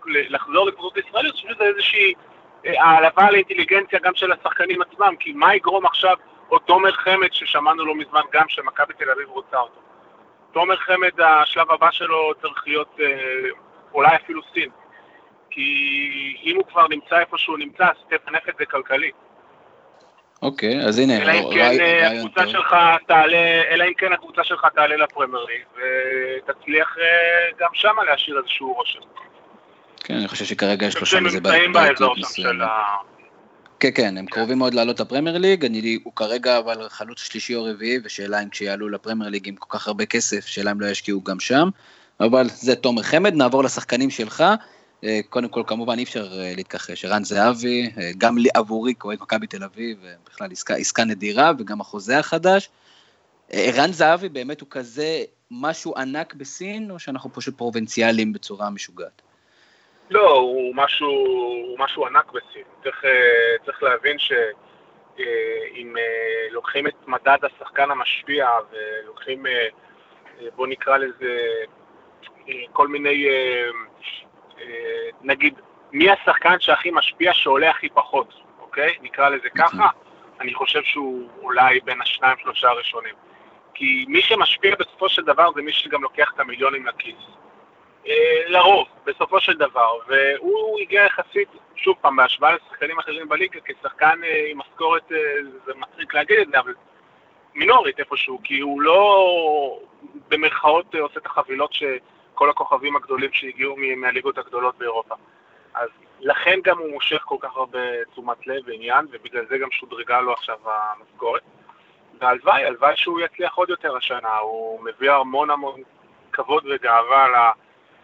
לחזור 0.05 0.67
לקבוצות 0.67 0.97
ישראליות, 0.97 1.35
אני 1.35 1.41
חושב 1.41 1.55
שזה 1.55 1.63
איזושהי 1.63 2.13
אה, 2.65 2.83
העלבה 2.83 3.31
לאינטליגנציה 3.31 3.99
גם 4.03 4.15
של 4.15 4.31
השחקנים 4.31 4.81
עצמם, 4.81 5.15
כי 5.19 5.31
מה 5.31 5.55
יגרום 5.55 5.85
עכשיו 5.85 6.15
או 6.51 6.59
תומר 6.59 6.91
חמד 6.91 7.33
ששמענו 7.33 7.85
לא 7.85 7.95
מזמן 7.95 8.21
גם 8.33 8.45
שמכבי 8.49 8.93
תל 8.93 9.09
אביב 9.09 9.29
רוצה 9.29 9.57
אותו. 9.57 9.81
תומר 10.51 10.77
חמד, 10.77 11.21
השלב 11.21 11.71
הבא 11.71 11.91
שלו 11.91 12.33
צריך 12.41 12.63
להיות 12.67 12.97
אה, 12.99 13.49
אולי 13.93 14.15
אפילו 14.15 14.41
סין. 14.53 14.69
כי 15.49 15.69
אם 16.43 16.55
הוא 16.55 16.65
כבר 16.65 16.87
נמצא 16.87 17.19
איפה 17.19 17.37
שהוא 17.37 17.57
נמצא, 17.57 17.83
אז 17.83 17.95
תפנף 18.09 18.49
את 18.49 18.53
זה 18.59 18.65
כלכלי. 18.65 19.11
אוקיי, 20.41 20.81
אז 20.87 20.99
הנה, 20.99 21.17
אלא 21.17 21.31
אם 21.31 21.53
כן 21.53 21.79
אה, 21.81 22.11
הקבוצה 22.11 22.47
שלך 22.47 22.75
תעלה, 23.07 23.61
אלא 23.69 23.83
אם 23.83 23.93
כן 23.97 24.13
הקבוצה 24.13 24.43
שלך 24.43 24.67
תעלה 24.75 24.95
לפרמייר 24.95 25.45
ליג, 25.45 25.61
ותצליח 25.73 26.97
אה, 27.01 27.49
גם 27.59 27.69
שמה 27.73 28.03
להשאיר 28.03 28.37
איזשהו 28.37 28.73
רושם. 28.73 28.99
כן, 30.03 30.13
אני 30.13 30.27
חושב 30.27 30.45
שכרגע 30.45 30.85
יש 30.85 30.99
לו 30.99 31.05
שם 31.05 31.25
איזה 31.25 31.41
בעיה. 31.41 31.67
כן, 33.79 33.89
כן, 33.95 34.17
הם 34.17 34.25
קרובים 34.25 34.57
מאוד 34.57 34.73
לעלות 34.73 34.99
לפרמייר 34.99 35.37
ליג, 35.37 35.65
אני, 35.65 35.99
הוא 36.03 36.13
כרגע 36.15 36.57
אבל 36.57 36.89
חלוץ 36.89 37.19
שלישי 37.19 37.55
או 37.55 37.63
רביעי, 37.63 37.99
ושאלה 38.03 38.43
אם 38.43 38.49
כשיעלו 38.49 38.89
לפרמייר 38.89 39.29
ליג 39.29 39.47
עם 39.47 39.55
כל 39.55 39.77
כך 39.77 39.87
הרבה 39.87 40.05
כסף, 40.05 40.45
שאלה 40.45 40.71
אם 40.71 40.81
לא 40.81 40.85
ישקיעו 40.85 41.21
גם 41.21 41.39
שם, 41.39 41.69
אבל 42.19 42.49
זה 42.49 42.75
תומר 42.75 43.03
חמד, 43.03 43.33
נעבור 43.33 43.63
לשחקנים 43.63 44.09
שלך. 44.09 44.43
אה, 45.03 45.19
קודם 45.29 45.49
כל, 45.49 45.63
כמובן, 45.67 45.97
אי 45.97 46.03
אפשר 46.03 46.39
אה, 46.39 46.53
להתכחש, 46.55 47.05
ערן 47.05 47.23
זהבי, 47.23 47.91
אה, 47.97 48.11
גם 48.17 48.37
לי 48.37 48.49
עבורי 48.53 48.93
כאוהד 48.99 49.17
מכבי 49.21 49.47
תל 49.47 49.63
אביב, 49.63 49.97
בכלל 50.25 50.51
עסקה, 50.51 50.75
עסקה 50.75 51.03
נדירה, 51.03 51.51
וגם 51.59 51.81
החוזה 51.81 52.19
החדש. 52.19 52.69
ערן 53.49 53.91
זהבי 53.91 54.29
באמת 54.29 54.61
הוא 54.61 54.67
כזה 54.71 55.23
משהו 55.51 55.97
ענק 55.97 56.33
בסין, 56.33 56.91
או 56.91 56.99
שאנחנו 56.99 57.33
פשוט 57.33 57.57
פרובינציאליים 57.57 58.33
בצורה 58.33 58.69
משוגעת? 58.69 59.21
לא, 60.09 60.31
הוא 60.31 60.75
משהו, 60.75 61.09
הוא 61.67 61.79
משהו 61.79 62.05
ענק 62.05 62.31
בסין. 62.31 62.63
צריך, 62.83 63.05
אה, 63.05 63.65
צריך 63.65 63.83
להבין 63.83 64.19
שאם 64.19 65.97
אה, 65.97 66.01
אה, 66.01 66.47
לוקחים 66.51 66.87
את 66.87 67.07
מדד 67.07 67.37
השחקן 67.43 67.91
המשפיע 67.91 68.49
ולוקחים, 68.71 69.45
בוא 70.55 70.67
נקרא 70.67 70.97
לזה, 70.97 71.39
כל 72.73 72.87
מיני, 72.87 73.27
נגיד, 75.21 75.59
מי 75.91 76.09
השחקן 76.09 76.59
שהכי 76.59 76.91
משפיע 76.91 77.33
שעולה 77.33 77.69
הכי 77.69 77.89
פחות, 77.89 78.33
אוקיי? 78.59 78.95
נקרא 79.01 79.29
לזה 79.29 79.49
ככה, 79.49 79.87
אני 80.41 80.53
חושב 80.53 80.83
שהוא 80.83 81.29
אולי 81.41 81.79
בין 81.79 82.01
השניים 82.01 82.37
שלושה 82.37 82.69
הראשונים. 82.69 83.15
כי 83.73 84.05
מי 84.07 84.21
שמשפיע 84.21 84.75
בסופו 84.79 85.09
של 85.09 85.23
דבר 85.23 85.51
זה 85.55 85.61
מי 85.61 85.73
שגם 85.73 86.03
לוקח 86.03 86.31
את 86.35 86.39
המיליונים 86.39 86.85
לכיס. 86.85 87.36
לרוב, 88.47 88.87
בסופו 89.05 89.39
של 89.39 89.57
דבר, 89.57 89.91
והוא 90.07 90.79
הגיע 90.79 91.05
יחסית, 91.05 91.49
שוב 91.75 91.95
פעם, 92.01 92.15
בהשוואה 92.15 92.55
לשחקנים 92.55 92.99
אחרים 92.99 93.29
בליגה, 93.29 93.59
כשחקן 93.65 94.19
אה, 94.23 94.47
עם 94.49 94.57
משכורת, 94.57 95.11
אה, 95.11 95.17
זה 95.65 95.71
מצחיק 95.75 96.13
להגיד 96.13 96.39
את 96.39 96.47
זה, 96.47 96.59
אבל 96.59 96.73
מינורית 97.55 97.99
איפשהו, 97.99 98.39
כי 98.43 98.59
הוא 98.59 98.81
לא 98.81 99.79
במרכאות 100.27 100.95
אה, 100.95 101.01
עושה 101.01 101.19
את 101.19 101.25
החבילות 101.25 101.73
שכל 101.73 102.49
הכוכבים 102.49 102.95
הגדולים 102.95 103.33
שהגיעו 103.33 103.75
מהליגות 103.97 104.37
הגדולות 104.37 104.77
באירופה. 104.77 105.15
אז 105.73 105.89
לכן 106.19 106.59
גם 106.63 106.77
הוא 106.77 106.91
מושך 106.91 107.21
כל 107.25 107.37
כך 107.39 107.57
הרבה 107.57 108.03
תשומת 108.11 108.47
לב 108.47 108.63
ועניין, 108.65 109.05
ובגלל 109.11 109.45
זה 109.49 109.57
גם 109.57 109.71
שודרגה 109.71 110.21
לו 110.21 110.33
עכשיו 110.33 110.57
המשכורת. 110.65 111.41
והלוואי, 112.19 112.65
הלוואי 112.65 112.95
שהוא 112.95 113.19
יצליח 113.19 113.55
עוד 113.55 113.69
יותר 113.69 113.97
השנה, 113.97 114.37
הוא 114.37 114.83
מביא 114.83 115.11
המון 115.11 115.49
המון 115.49 115.81
כבוד 116.31 116.63
וגאווה 116.69 117.51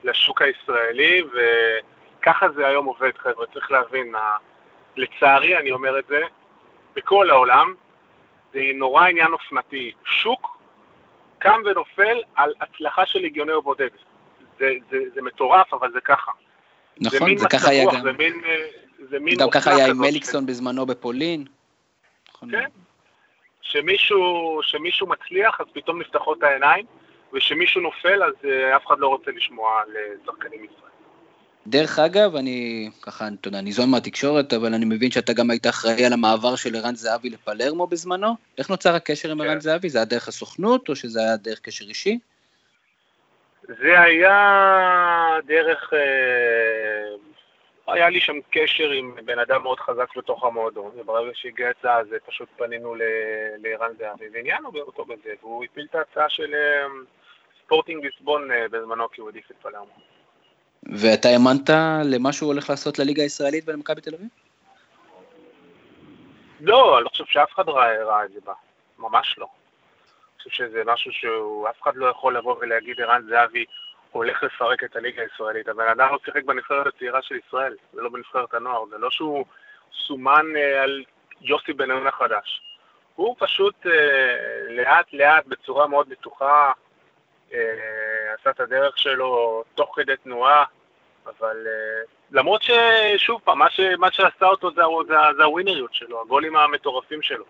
לשוק 0.03 0.41
הישראלי, 0.41 1.21
וככה 2.19 2.49
זה 2.55 2.67
היום 2.67 2.85
עובד, 2.85 3.11
חבר'ה, 3.17 3.45
צריך 3.53 3.71
להבין. 3.71 4.13
לצערי, 4.95 5.57
אני 5.57 5.71
אומר 5.71 5.99
את 5.99 6.05
זה, 6.07 6.21
בכל 6.95 7.29
העולם, 7.29 7.73
זה 8.53 8.59
נורא 8.75 9.07
עניין 9.07 9.33
אופנתי. 9.33 9.91
שוק 10.05 10.57
קם 11.39 11.61
ונופל 11.65 12.21
על 12.35 12.53
הצלחה 12.61 13.05
של 13.05 13.19
ליגיונר 13.19 13.59
בודד. 13.59 13.89
זה, 14.59 14.71
זה, 14.91 14.97
זה 15.15 15.21
מטורף, 15.21 15.73
אבל 15.73 15.91
זה 15.91 16.01
ככה. 16.01 16.31
נכון, 17.01 17.37
זה, 17.37 17.41
זה 17.41 17.49
ככה 17.49 17.69
היה 17.69 17.85
גם. 17.93 18.01
זה 18.01 18.11
מין, 18.11 18.41
זה 19.09 19.19
מין 19.19 19.35
גם 19.37 19.49
ככה 19.49 19.75
היה 19.75 19.87
עם 19.87 19.97
מליקסון 19.97 20.45
בזמנו 20.45 20.85
בפולין. 20.85 21.45
נכון. 22.35 22.51
כן, 22.51 22.69
שמישהו, 23.61 24.59
שמישהו 24.63 25.07
מצליח, 25.07 25.61
אז 25.61 25.67
פתאום 25.73 26.01
נפתחות 26.01 26.43
העיניים, 26.43 26.85
ושמישהו 27.33 27.81
נופל, 27.81 28.23
אז 28.23 28.33
uh, 28.43 28.75
אף 28.75 28.87
אחד 28.87 28.99
לא 28.99 29.07
רוצה 29.07 29.31
לשמוע 29.31 29.81
על 29.81 29.93
uh, 29.93 30.25
שחקנים 30.25 30.65
ישראל. 30.65 30.83
דרך 31.67 31.99
אגב, 31.99 32.35
אני 32.35 32.89
ככה, 33.01 33.27
אתה 33.39 33.47
יודע, 33.47 33.61
ניזון 33.61 33.91
מהתקשורת, 33.91 34.53
אבל 34.53 34.73
אני 34.73 34.85
מבין 34.85 35.11
שאתה 35.11 35.33
גם 35.33 35.49
היית 35.49 35.67
אחראי 35.67 36.05
על 36.05 36.13
המעבר 36.13 36.55
של 36.55 36.75
ערן 36.75 36.95
זהבי 36.95 37.29
לפלרמו 37.29 37.87
בזמנו. 37.87 38.35
איך 38.57 38.69
נוצר 38.69 38.95
הקשר 38.95 39.31
עם 39.31 39.41
ערן 39.41 39.53
כן. 39.53 39.59
זהבי? 39.59 39.89
זה 39.89 39.97
היה 39.97 40.05
דרך 40.05 40.27
הסוכנות, 40.27 40.89
או 40.89 40.95
שזה 40.95 41.19
היה 41.19 41.37
דרך 41.37 41.59
קשר 41.59 41.85
אישי? 41.85 42.19
זה 43.67 43.99
היה 43.99 45.37
דרך... 45.45 45.93
אה, 45.93 47.93
היה 47.93 48.09
לי 48.09 48.21
שם 48.21 48.39
קשר 48.49 48.89
עם 48.89 49.15
בן 49.25 49.39
אדם 49.39 49.63
מאוד 49.63 49.79
חזק 49.79 50.17
בתוך 50.17 50.43
המועדון, 50.43 50.91
וברגע 50.95 51.31
שהגיע 51.33 51.69
הצעה 51.69 52.03
זה 52.03 52.17
פשוט 52.25 52.49
פנינו 52.57 52.95
לערן 53.57 53.91
זהבי, 53.99 54.25
ועניינו 54.33 54.71
אותו 54.79 55.05
בזה, 55.05 55.33
והוא 55.41 55.63
הפיל 55.63 55.87
את 55.89 55.95
ההצעה 55.95 56.29
של 56.29 56.53
אה, 56.53 56.87
ספורטינג 57.65 58.05
ליסבון 58.05 58.51
אה, 58.51 58.65
בזמנו, 58.71 59.09
כי 59.11 59.21
הוא 59.21 59.29
העדיף 59.29 59.51
את 59.51 59.55
פלרמו. 59.61 59.93
ואתה 60.83 61.29
האמנת 61.29 61.69
למה 62.03 62.33
שהוא 62.33 62.47
הולך 62.47 62.69
לעשות 62.69 62.99
לליגה 62.99 63.23
הישראלית 63.23 63.63
ולמכבי 63.67 64.01
תל 64.01 64.15
אביב? 64.15 64.27
לא, 66.61 66.97
אני 66.97 67.03
לא 67.03 67.09
חושב 67.09 67.23
שאף 67.27 67.53
אחד 67.53 67.69
ראה, 67.69 68.05
ראה 68.05 68.25
את 68.25 68.31
זה 68.31 68.39
בה, 68.45 68.53
ממש 68.99 69.35
לא. 69.37 69.45
אני 69.45 70.37
חושב 70.37 70.49
שזה 70.49 70.81
משהו 70.85 71.11
שאף 71.11 71.81
אחד 71.81 71.95
לא 71.95 72.05
יכול 72.05 72.37
לבוא 72.37 72.55
ולהגיד 72.61 73.01
ערן 73.01 73.21
זהבי 73.29 73.65
הולך 74.11 74.43
לפרק 74.43 74.83
את 74.83 74.95
הליגה 74.95 75.21
הישראלית. 75.21 75.67
הבן 75.67 75.87
אדם 75.87 76.07
לא 76.11 76.19
שיחק 76.25 76.43
בנבחרת 76.43 76.87
הצעירה 76.87 77.21
של 77.21 77.35
ישראל, 77.47 77.75
ולא 77.93 78.09
בנבחרת 78.09 78.53
הנוער. 78.53 78.85
זה 78.89 78.97
לא 78.97 79.11
שהוא 79.11 79.45
סומן 80.07 80.45
אה, 80.55 80.83
על 80.83 81.03
יוסי 81.41 81.73
בן-און 81.73 82.07
החדש. 82.07 82.61
הוא 83.15 83.35
פשוט 83.39 83.75
אה, 83.85 83.91
לאט 84.69 85.13
לאט, 85.13 85.45
בצורה 85.45 85.87
מאוד 85.87 86.09
בטוחה, 86.09 86.71
עשה 88.39 88.49
את 88.49 88.59
הדרך 88.59 88.97
שלו 88.97 89.63
תוך 89.75 89.93
כדי 89.95 90.13
תנועה, 90.23 90.63
אבל 91.25 91.67
אה, 91.67 92.03
למרות 92.31 92.63
ששוב 92.63 93.41
פעם, 93.43 93.59
מה, 93.59 93.69
ש, 93.69 93.79
מה 93.97 94.11
שעשה 94.11 94.45
אותו 94.45 94.71
זה, 94.71 94.81
זה, 95.07 95.15
זה 95.37 95.43
הווינריות 95.43 95.93
שלו, 95.93 96.21
הגולים 96.21 96.55
המטורפים 96.55 97.21
שלו. 97.21 97.45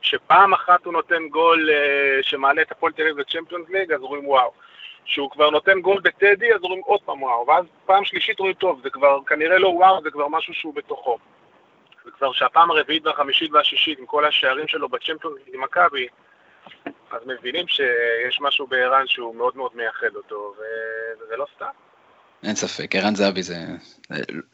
שפעם 0.00 0.52
אחת 0.52 0.84
הוא 0.84 0.92
נותן 0.92 1.28
גול 1.28 1.70
אה, 1.70 2.22
שמעלה 2.22 2.62
את 2.62 2.72
הפועל 2.72 2.92
תל 2.92 3.02
אביב 3.02 3.18
לצ'מפיונס 3.18 3.68
ליג, 3.68 3.92
אז 3.92 4.00
רואים 4.00 4.28
וואו. 4.28 4.52
שהוא 5.04 5.30
כבר 5.30 5.50
נותן 5.50 5.80
גול 5.80 6.00
בטדי, 6.00 6.54
אז 6.54 6.60
רואים 6.62 6.82
עוד 6.84 7.00
פעם 7.04 7.22
וואו, 7.22 7.46
ואז 7.46 7.64
פעם 7.86 8.04
שלישית 8.04 8.38
רואים 8.38 8.54
טוב, 8.54 8.80
זה 8.82 8.90
כבר 8.90 9.18
כנראה 9.26 9.58
לא 9.58 9.68
וואו, 9.68 10.02
זה 10.02 10.10
כבר 10.10 10.28
משהו 10.28 10.54
שהוא 10.54 10.74
בתוכו. 10.74 11.18
זה 12.04 12.10
כבר 12.10 12.32
שהפעם 12.32 12.70
הרביעית 12.70 13.06
והחמישית 13.06 13.52
והשישית, 13.52 13.98
עם 13.98 14.06
כל 14.06 14.24
השערים 14.24 14.68
שלו 14.68 14.88
בצ'מפיונס 14.88 15.38
עם 15.52 15.60
מכבי, 15.60 16.08
אז 17.10 17.20
מבינים 17.26 17.68
שיש 17.68 18.38
משהו 18.40 18.66
בערן 18.66 19.06
שהוא 19.06 19.34
מאוד 19.34 19.56
מאוד 19.56 19.70
מייחד 19.74 20.16
אותו, 20.16 20.54
וזה 20.56 21.36
לא 21.36 21.46
סתם. 21.56 21.66
אין 22.42 22.54
ספק, 22.54 22.96
ערן 22.96 23.14
זהבי 23.14 23.42
זה, 23.42 23.56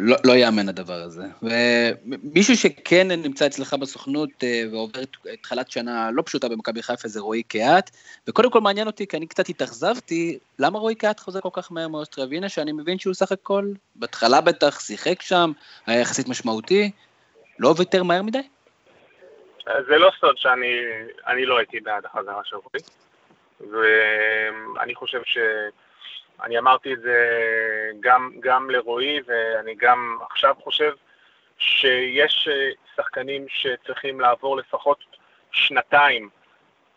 לא, 0.00 0.16
לא 0.24 0.33
יאמן 0.33 0.68
הדבר 0.68 0.94
הזה. 1.03 1.22
ומישהו 1.42 2.57
שכן 2.57 3.09
נמצא 3.11 3.46
אצלך 3.46 3.74
בסוכנות 3.74 4.31
אה, 4.42 4.62
ועובר 4.72 5.00
התחלת 5.33 5.70
שנה 5.70 6.11
לא 6.11 6.22
פשוטה 6.22 6.48
במכבי 6.48 6.83
חיפה 6.83 7.09
זה 7.09 7.20
רועי 7.20 7.42
קהת, 7.42 7.90
וקודם 8.29 8.50
כל 8.50 8.61
מעניין 8.61 8.87
אותי, 8.87 9.07
כי 9.07 9.16
אני 9.16 9.27
קצת 9.27 9.48
התאכזבתי, 9.48 10.38
למה 10.59 10.79
רועי 10.79 10.94
קהת 10.94 11.20
חוזר 11.20 11.40
כל 11.40 11.48
כך 11.53 11.72
מהר 11.72 11.88
מאוסטריה 11.88 12.27
והנה 12.31 12.48
שאני 12.48 12.72
מבין 12.72 12.98
שהוא 12.98 13.14
סך 13.14 13.33
הכל, 13.33 13.72
בהתחלה 13.96 14.40
בטח 14.40 14.81
שיחק 14.81 15.22
שם, 15.22 15.53
היה 15.87 16.00
יחסית 16.00 16.29
משמעותי, 16.29 16.90
לא 17.59 17.74
ויתר 17.79 18.03
מהר 18.03 18.22
מדי? 18.22 18.42
זה 19.64 19.98
לא 19.98 20.11
סוד 20.20 20.38
שאני 20.38 21.46
לא 21.46 21.59
הייתי 21.59 21.81
בעד 21.81 22.05
החזרה 22.05 22.44
של 22.44 22.57
רועי, 22.57 22.85
ואני 23.61 24.94
חושב 24.94 25.20
ש... 25.24 25.38
אני 26.42 26.59
אמרתי 26.59 26.92
את 26.92 27.00
זה 27.00 27.50
גם, 28.00 28.31
גם 28.40 28.70
לרועי, 28.70 29.20
ואני 29.27 29.74
גם 29.74 30.18
עכשיו 30.31 30.55
חושב 30.62 30.92
שיש 31.59 32.48
אה, 32.48 32.70
שחקנים 32.96 33.46
שצריכים 33.48 34.20
לעבור 34.20 34.57
לפחות 34.57 34.98
שנתיים 35.53 36.29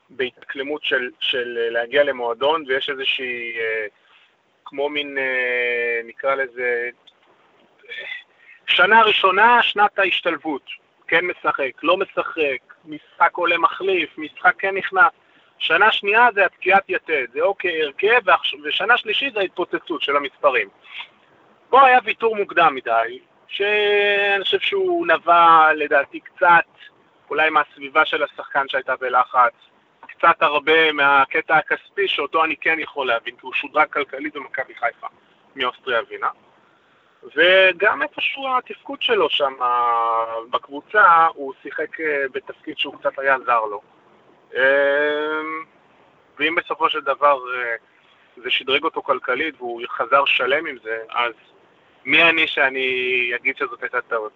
בהתאקלמות 0.10 0.84
של, 0.84 1.10
של 1.20 1.68
להגיע 1.72 2.04
למועדון, 2.04 2.64
ויש 2.68 2.90
איזושהי, 2.90 3.60
אה, 3.60 3.86
כמו 4.66 4.90
מין, 4.90 5.18
אה, 5.18 6.02
נקרא 6.06 6.36
לזה, 6.36 6.90
שנה 8.68 9.04
ראשונה, 9.04 9.64
שנת 9.64 10.00
ההשתלבות. 10.00 10.87
כן 11.08 11.26
משחק, 11.26 11.72
לא 11.84 11.98
משחק, 11.98 12.74
משחק 12.86 13.34
עולה 13.34 13.58
מחליף, 13.58 14.18
משחק 14.18 14.54
כן 14.60 14.76
נכנס. 14.76 15.12
שנה 15.60 15.92
שנייה 15.92 16.28
זה 16.34 16.46
התקיעת 16.46 16.84
יתד, 16.90 17.26
זה 17.34 17.42
אוקיי 17.42 17.84
הרכב, 17.84 18.22
ושנה 18.64 18.98
שלישית 18.98 19.34
זה 19.34 19.40
ההתפוצצות 19.40 20.02
של 20.02 20.16
המספרים. 20.16 20.70
פה 21.70 21.88
היה 21.88 22.00
ויתור 22.04 22.36
מוקדם 22.36 22.76
מדי, 22.76 23.20
שאני 23.48 24.44
חושב 24.44 24.60
שהוא 24.60 25.08
נבע 25.08 25.74
לדעתי 25.76 26.20
קצת, 26.20 26.66
אולי 27.30 27.50
מהסביבה 27.50 28.06
של 28.06 28.24
השחקן 28.24 28.68
שהייתה 28.68 28.96
בלחץ, 28.96 29.54
קצת 30.08 30.42
הרבה 30.42 30.92
מהקטע 30.92 31.58
הכספי, 31.58 32.08
שאותו 32.08 32.44
אני 32.44 32.56
כן 32.56 32.80
יכול 32.80 33.08
להבין, 33.08 33.36
כי 33.36 33.42
הוא 33.42 33.54
שודרג 33.54 33.88
כלכלית 33.94 34.34
במכבי 34.34 34.76
חיפה 34.76 35.08
מאוסטריה 35.56 36.02
ווינה. 36.02 36.30
וגם 37.24 38.02
איפשהו 38.02 38.44
התפקוד 38.58 39.02
שלו 39.02 39.30
שם 39.30 39.54
בקבוצה, 40.50 41.28
הוא 41.34 41.54
שיחק 41.62 42.00
אה, 42.02 42.26
בתפקיד 42.32 42.78
שהוא 42.78 42.96
קצת 43.00 43.20
היה 43.20 43.36
זר 43.46 43.66
לו. 43.66 43.82
אמ, 44.54 44.60
ואם 46.40 46.56
בסופו 46.56 46.90
של 46.90 47.02
דבר 47.02 47.40
אה, 47.56 47.76
זה 48.44 48.50
שדרג 48.50 48.84
אותו 48.84 49.02
כלכלית 49.02 49.56
והוא 49.58 49.82
חזר 49.90 50.26
שלם 50.26 50.66
עם 50.66 50.78
זה, 50.84 50.98
אז 51.10 51.34
מי 52.06 52.24
אני 52.24 52.48
שאני 52.48 53.32
אגיד 53.36 53.58
שזאת 53.58 53.84
הייתה 53.84 54.02
טעות? 54.02 54.32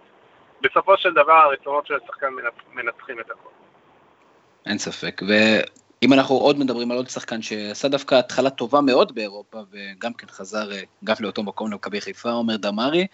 בסופו 0.62 0.98
של 0.98 1.13
דבר 1.13 1.34
הרצונות 1.34 1.88
של 1.88 1.94
השחקן 2.04 2.28
מנצחים 2.74 3.20
את 3.20 3.32
הכל. 3.32 3.50
אין 4.65 4.78
ספק, 4.78 5.22
ואם 6.02 6.14
אנחנו 6.14 6.36
עוד 6.36 6.60
מדברים 6.60 6.92
על 6.92 6.98
עוד 6.98 7.10
שחקן 7.10 7.42
שעשה 7.42 7.88
דווקא 7.88 8.16
התחלה 8.16 8.50
טובה 8.50 8.82
מאוד 8.82 9.16
באירופה, 9.16 9.58
וגם 9.72 10.14
כן 10.14 10.28
חזר 10.28 10.72
אה, 10.72 10.82
גם 11.04 11.16
לאותו 11.20 11.44
מקום 11.44 11.72
למכבי 11.72 12.02
חיפה, 12.02 12.32
עומר 12.32 12.58
דמארי, 12.58 13.08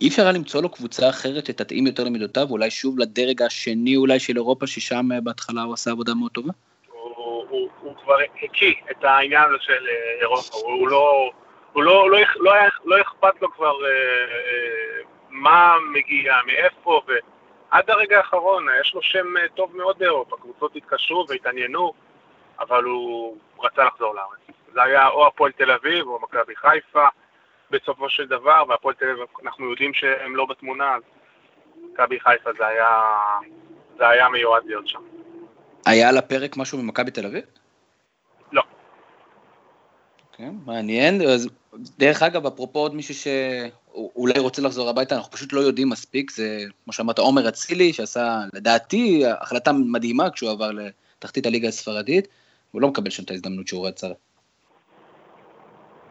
אי 0.00 0.08
אפשר 0.08 0.22
היה 0.22 0.32
למצוא 0.32 0.62
לו 0.62 0.68
קבוצה 0.68 1.08
אחרת 1.08 1.46
שתתאים 1.46 1.86
יותר 1.86 2.04
למידותיו, 2.04 2.46
אולי 2.50 2.70
שוב 2.70 2.98
לדרג 2.98 3.42
השני 3.42 3.96
אולי 3.96 4.20
של 4.20 4.36
אירופה, 4.36 4.66
ששם 4.66 5.12
אה, 5.12 5.20
בהתחלה 5.20 5.62
הוא 5.62 5.74
עשה 5.74 5.90
עבודה 5.90 6.14
מאוד 6.14 6.30
טובה? 6.30 6.52
הוא, 6.92 7.44
הוא, 7.48 7.68
הוא 7.80 7.94
כבר 8.04 8.16
הקיא 8.42 8.74
את 8.90 9.04
העניין 9.04 9.42
הזה 9.48 9.56
של 9.60 9.72
אה, 9.88 10.20
אירופה, 10.20 10.56
הוא, 10.56 10.72
הוא 10.72 10.88
לא... 10.88 11.30
הוא 11.72 11.82
לא, 11.82 12.10
לא, 12.10 12.18
לא, 12.36 12.52
היה, 12.54 12.68
לא 12.84 12.96
אכפת 13.00 13.42
לו 13.42 13.52
כבר 13.52 13.84
אה, 13.84 13.90
אה, 13.90 15.02
מה 15.30 15.74
מגיע, 15.92 16.34
מאיפה, 16.46 17.00
ועד 17.74 17.90
הרגע 17.90 18.16
האחרון, 18.16 18.66
יש 18.80 18.94
לו 18.94 19.02
שם 19.02 19.36
אה, 19.36 19.48
טוב 19.54 19.76
מאוד 19.76 19.98
באירופה, 19.98 20.36
קבוצות 20.36 20.76
התקשרו 20.76 21.26
והתעניינו, 21.28 21.92
אבל 22.60 22.84
הוא 22.84 23.36
רצה 23.62 23.84
לחזור 23.84 24.14
לארץ. 24.14 24.56
זה 24.74 24.82
היה 24.82 25.08
או 25.08 25.26
הפועל 25.26 25.52
תל 25.52 25.70
אביב 25.70 26.06
או 26.06 26.18
מכבי 26.22 26.56
חיפה, 26.56 27.06
בסופו 27.70 28.08
של 28.08 28.26
דבר, 28.26 28.64
והפועל 28.68 28.94
תל 28.94 29.10
אביב, 29.10 29.24
אנחנו 29.44 29.70
יודעים 29.70 29.94
שהם 29.94 30.36
לא 30.36 30.46
בתמונה, 30.46 30.94
אז 30.94 31.02
מכבי 31.92 32.20
חיפה 32.20 32.50
זה 32.58 32.66
היה, 32.66 32.90
זה 33.98 34.08
היה 34.08 34.28
מיועד 34.28 34.62
להיות 34.66 34.88
שם. 34.88 35.00
היה 35.86 36.08
על 36.08 36.18
הפרק 36.18 36.56
משהו 36.56 36.78
ממכבי 36.82 37.10
תל 37.10 37.26
אביב? 37.26 37.44
כן, 40.36 40.50
מעניין. 40.66 41.22
אז 41.22 41.48
דרך 41.98 42.22
אגב, 42.22 42.46
אפרופו 42.46 42.78
עוד 42.78 42.94
מישהו 42.94 43.14
שאולי 43.14 44.38
רוצה 44.38 44.62
לחזור 44.62 44.88
הביתה, 44.88 45.16
אנחנו 45.16 45.32
פשוט 45.32 45.52
לא 45.52 45.60
יודעים 45.60 45.88
מספיק, 45.88 46.30
זה, 46.30 46.58
כמו 46.84 46.92
שאמרת, 46.92 47.18
עומר 47.18 47.48
אצילי, 47.48 47.92
שעשה, 47.92 48.38
לדעתי, 48.54 49.22
החלטה 49.40 49.72
מדהימה 49.72 50.30
כשהוא 50.30 50.50
עבר 50.50 50.70
לתחתית 50.70 51.46
הליגה 51.46 51.68
הספרדית, 51.68 52.28
הוא 52.72 52.82
לא 52.82 52.88
מקבל 52.88 53.10
שם 53.10 53.22
את 53.22 53.30
ההזדמנות 53.30 53.68
שהוא 53.68 53.86
רצה. 53.88 54.06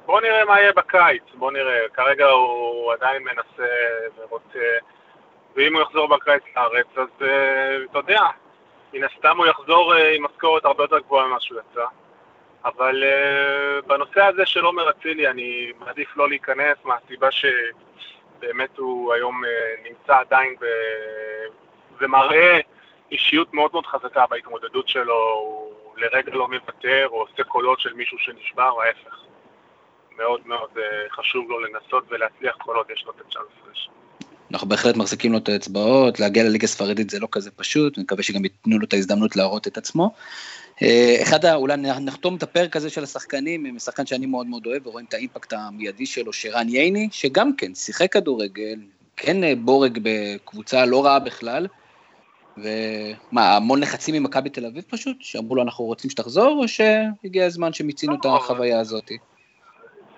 בוא 0.06 0.22
נראה 0.22 0.46
מה 0.46 0.60
יהיה 0.60 0.72
בקיץ, 0.72 1.24
בוא 1.36 1.52
נראה. 1.52 1.80
כרגע 1.94 2.26
הוא 2.26 2.94
עדיין 2.94 3.24
מנסה 3.24 3.70
ורוצה, 4.18 4.60
ואם 5.56 5.76
הוא 5.76 5.82
יחזור 5.82 6.08
בקיץ 6.08 6.44
לארץ, 6.56 6.88
אז 6.96 7.08
uh, 7.20 7.92
אתה 7.92 8.00
יודע, 8.00 8.22
מן 8.94 9.04
הסתם 9.04 9.38
הוא 9.38 9.46
יחזור 9.46 9.94
uh, 9.94 9.98
עם 10.18 10.26
משכורת 10.26 10.66
הרבה 10.66 10.84
יותר 10.84 11.00
גבוהה 11.00 11.28
ממה 11.28 11.40
שהוא 11.40 11.60
יצא. 11.60 11.86
אבל 12.65 13.04
uh, 13.04 13.88
בנושא 13.88 14.21
הזה 14.21 14.45
של 14.45 14.65
עומר 14.65 14.89
אצילי 14.89 15.28
אני 15.28 15.71
מעדיף 15.80 16.17
לא 16.17 16.30
להיכנס 16.30 16.78
מהסיבה 16.84 17.28
שבאמת 17.32 18.78
הוא 18.78 19.13
היום 19.13 19.43
uh, 19.43 19.89
נמצא 19.89 20.19
עדיין 20.19 20.56
ב... 20.62 20.65
ומראה 22.02 22.60
אישיות 23.12 23.54
מאוד 23.54 23.71
מאוד 23.73 23.86
חזקה 23.86 24.26
בהתמודדות 24.30 24.88
שלו, 24.88 25.34
הוא 25.34 25.73
לרגע 25.97 26.32
לא 26.36 26.47
מוותר 26.47 27.08
או 27.08 27.21
עושה 27.21 27.43
קולות 27.43 27.80
של 27.80 27.93
מישהו 27.93 28.17
שנשבר, 28.19 28.82
ההפך. 28.82 29.17
מאוד 30.17 30.47
מאוד 30.47 30.69
uh, 30.76 30.80
חשוב 31.12 31.49
לו 31.49 31.60
לנסות 31.60 32.04
ולהצליח 32.10 32.56
כל 32.58 32.76
עוד 32.76 32.86
יש 32.89 33.04
לו 33.06 33.12
את 33.12 33.21
הצ'אנס 33.21 33.45
הזה. 33.62 33.73
אנחנו 34.52 34.67
בהחלט 34.67 34.97
מחזיקים 34.97 35.32
לו 35.32 35.38
את 35.38 35.49
האצבעות, 35.49 36.19
להגיע 36.19 36.43
לליגה 36.43 36.63
הספרדית 36.63 37.10
זה 37.10 37.19
לא 37.19 37.28
כזה 37.32 37.52
פשוט, 37.52 37.97
אני 37.97 38.04
מקווה 38.04 38.23
שגם 38.23 38.43
ייתנו 38.43 38.80
לו 38.80 38.86
את 38.86 38.93
ההזדמנות 38.93 39.36
להראות 39.36 39.67
את 39.67 39.78
עצמו. 39.78 40.12
אה, 40.82 41.18
אחד, 41.22 41.46
אולי 41.46 41.78
נחתום 41.78 42.36
את 42.36 42.44
הפרק 42.44 42.76
הזה 42.76 42.90
של 42.90 43.04
השחקנים 43.04 43.66
עם 43.66 43.80
שחקן 43.80 44.06
שאני 44.06 44.26
מאוד 44.26 44.48
מאוד 44.48 44.66
אוהב, 44.66 44.88
ורואים 44.88 45.06
את 45.10 45.14
האימפקט 45.14 45.54
המיידי 45.54 46.06
שלו, 46.06 46.34
שרן 46.34 46.70
ייני, 46.70 47.10
שגם 47.12 47.56
כן 47.56 47.76
שיחק 47.76 48.14
כדורגל, 48.14 48.80
כן 49.18 49.44
אה, 49.44 49.54
בורג 49.58 50.00
בקבוצה 50.04 50.86
לא 50.86 51.06
רעה 51.06 51.20
בכלל, 51.20 51.68
ומה, 52.58 53.56
המון 53.56 53.80
לחצים 53.80 54.16
ממכבי 54.16 54.50
תל 54.50 54.66
אביב 54.66 54.84
פשוט, 54.90 55.18
שאמרו 55.20 55.56
לו 55.56 55.62
אנחנו 55.62 55.86
רוצים 55.86 56.10
שתחזור, 56.10 56.62
או 56.62 56.68
שהגיע 56.68 57.46
הזמן 57.46 57.74
שמיצינו 57.74 58.16
את 58.16 58.26
החוויה 58.26 58.80
הזאת? 58.80 59.12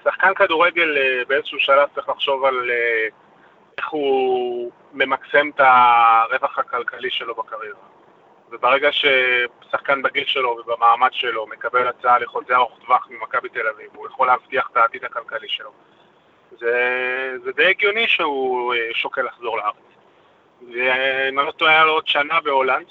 שחקן 0.03 0.33
כדורגל 0.35 0.97
אה, 0.97 1.25
באיזשהו 1.27 1.59
שלב 1.59 1.87
צריך 1.95 2.09
לחשוב 2.09 2.45
על 2.45 2.69
איך 3.77 3.89
הוא 3.89 4.71
ממקסם 4.93 5.49
את 5.55 5.59
הרווח 5.59 6.59
הכלכלי 6.59 7.09
שלו 7.11 7.35
בקריירה. 7.35 7.94
וברגע 8.55 8.89
ששחקן 8.91 10.01
בגיל 10.01 10.25
שלו 10.25 10.57
ובמעמד 10.59 11.13
שלו 11.13 11.47
מקבל 11.47 11.87
הצעה 11.87 12.19
לחוזה 12.19 12.55
ארוך 12.55 12.79
טווח 12.85 13.07
ממכבי 13.09 13.49
תל 13.49 13.67
אביב, 13.67 13.89
הוא 13.95 14.07
יכול 14.07 14.27
להבטיח 14.27 14.69
את 14.71 14.77
העתיד 14.77 15.05
הכלכלי 15.05 15.47
שלו. 15.47 15.71
זה, 16.59 17.33
זה 17.43 17.51
די 17.51 17.65
הגיוני 17.65 18.07
שהוא 18.07 18.73
אה, 18.73 18.89
שוקל 18.93 19.21
לחזור 19.21 19.57
לארץ. 19.57 19.75
ואם 20.61 21.39
אני 21.39 21.47
לא 21.47 21.51
טועה, 21.51 21.71
היה 21.71 21.85
לו 21.85 21.91
עוד 21.91 22.07
שנה 22.07 22.41
בהולנד, 22.41 22.85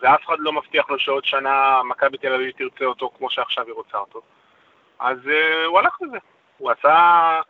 ואף 0.00 0.26
אחד 0.26 0.36
לא 0.38 0.52
מבטיח 0.52 0.90
לו 0.90 0.98
שעוד 0.98 1.24
שנה 1.24 1.82
מכבי 1.82 2.18
תל 2.18 2.34
אביב 2.34 2.50
תרצה 2.50 2.84
אותו 2.84 3.10
כמו 3.18 3.30
שעכשיו 3.30 3.66
היא 3.66 3.74
רוצה 3.74 3.98
אותו. 3.98 4.22
אז 4.98 5.18
uh, 5.24 5.66
הוא 5.66 5.78
הלך 5.78 5.98
לזה. 6.02 6.18
הוא 6.58 6.70
עשה... 6.70 7.40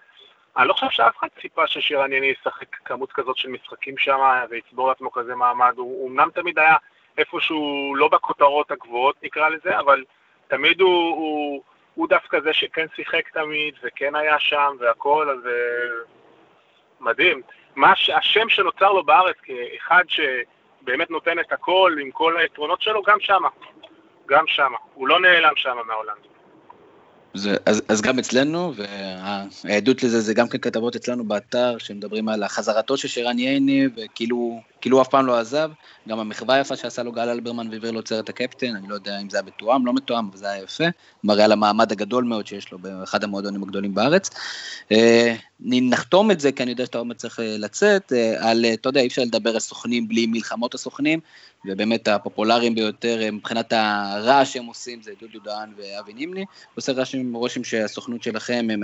אני 0.57 0.69
לא 0.69 0.73
חושב 0.73 0.91
שאף 0.91 1.17
אחד 1.19 1.29
ציפה 1.41 1.67
ששירן 1.67 2.13
יני 2.13 2.27
ישחק 2.27 2.77
כמות 2.85 3.13
כזאת 3.13 3.37
של 3.37 3.49
משחקים 3.49 3.99
שם 3.99 4.19
ויצבור 4.51 4.89
לעצמו 4.89 5.13
כזה 5.13 5.35
מעמד. 5.35 5.75
הוא 5.77 6.11
אמנם 6.11 6.29
תמיד 6.35 6.59
היה 6.59 6.77
איפשהו 7.18 7.94
לא 7.96 8.09
בכותרות 8.09 8.70
הגבוהות 8.70 9.16
נקרא 9.22 9.48
לזה, 9.48 9.79
אבל 9.79 10.05
תמיד 10.48 10.81
הוא, 10.81 11.16
הוא, 11.16 11.62
הוא 11.94 12.09
דווקא 12.09 12.40
זה 12.40 12.53
שכן 12.53 12.87
שיחק 12.96 13.29
תמיד 13.29 13.74
וכן 13.83 14.14
היה 14.14 14.38
שם 14.38 14.77
והכל, 14.79 15.31
אז 15.31 15.46
אה, 15.46 15.53
מדהים. 17.00 17.42
מה 17.77 17.92
השם 18.16 18.48
שנוצר 18.48 18.92
לו 18.92 19.05
בארץ 19.05 19.37
כאחד 19.42 20.05
שבאמת 20.09 21.11
נותן 21.11 21.38
את 21.38 21.53
הכל 21.53 21.96
עם 22.00 22.11
כל 22.11 22.37
היתרונות 22.37 22.83
שלו, 22.83 23.03
גם 23.03 23.20
שמה. 23.20 23.48
גם 24.27 24.46
שמה. 24.46 24.79
הוא 24.94 25.09
לא 25.09 25.20
נעלם 25.20 25.57
שמה 25.57 25.83
מהעולם. 25.83 26.16
זה, 27.35 27.57
אז, 27.66 27.83
אז 27.88 28.03
גם 28.03 28.18
אצלנו, 28.18 28.73
והעדות 29.64 30.03
לזה 30.03 30.20
זה 30.20 30.35
גם 30.35 30.49
כן 30.49 30.59
כתבות 30.59 30.97
אצלנו 30.97 31.25
באתר, 31.25 31.79
שמדברים 31.79 32.29
על 32.29 32.42
החזרתו 32.42 32.97
של 32.97 33.09
שרן 33.09 33.38
ייני, 33.38 33.87
וכאילו 33.97 34.61
כאילו 34.85 35.03
אף 35.03 35.09
פעם 35.09 35.27
לא 35.27 35.38
עזב, 35.38 35.70
גם 36.09 36.18
המחווה 36.18 36.55
היפה 36.55 36.77
שעשה 36.77 37.03
לו 37.03 37.12
גל 37.12 37.29
אלברמן 37.29 37.68
והעביר 37.70 37.90
לו 37.90 38.03
צוות 38.03 38.29
הקפטן, 38.29 38.77
אני 38.77 38.88
לא 38.88 38.94
יודע 38.94 39.20
אם 39.20 39.31
זה 39.31 39.37
היה 39.37 39.47
מתואם, 39.47 39.87
לא 39.87 39.92
מתואם, 39.94 40.29
אבל 40.31 40.37
זה 40.37 40.51
היה 40.51 40.62
יפה, 40.62 40.85
מראה 41.25 41.44
על 41.44 41.53
המעמד 41.53 41.92
הגדול 41.92 42.25
מאוד 42.25 42.47
שיש 42.47 42.73
לו 42.73 42.79
באחד 42.79 43.25
המועדונים 43.25 43.62
הגדולים 43.62 43.94
בארץ. 43.94 44.31
אה, 44.92 45.35
נחתום 45.61 46.31
את 46.31 46.40
זה, 46.40 46.53
כי 46.53 46.62
אני 46.62 46.70
יודע 46.70 46.87
שאתה 46.87 46.99
עוד 46.99 47.12
צריך 47.16 47.40
אה, 47.40 47.57
לצאת, 47.59 48.12
אה, 48.12 48.51
על, 48.51 48.64
אתה 48.75 48.88
יודע, 48.88 49.01
אי 49.01 49.07
אפשר 49.07 49.23
לדבר 49.23 49.51
על 49.51 49.61
סוכנים 49.61 50.09
בלי 50.09 50.27
מלחמות 50.27 50.75
הסוכנים, 50.75 51.20
ובאמת 51.66 52.09
הפופולריים 52.09 52.74
ביותר 52.74 53.20
מבחינת 53.33 53.72
הרעש 53.72 54.53
שהם 54.53 54.64
עושים 54.64 55.03
זה 55.03 55.12
דודו 55.20 55.38
דהן 55.44 55.72
ואבי 55.77 56.12
נימני, 56.12 56.44
עושה 56.74 56.92
רושם, 56.92 57.35
רושם 57.35 57.64
שהסוכנות 57.64 58.22
שלכם 58.22 58.66
הם 58.72 58.83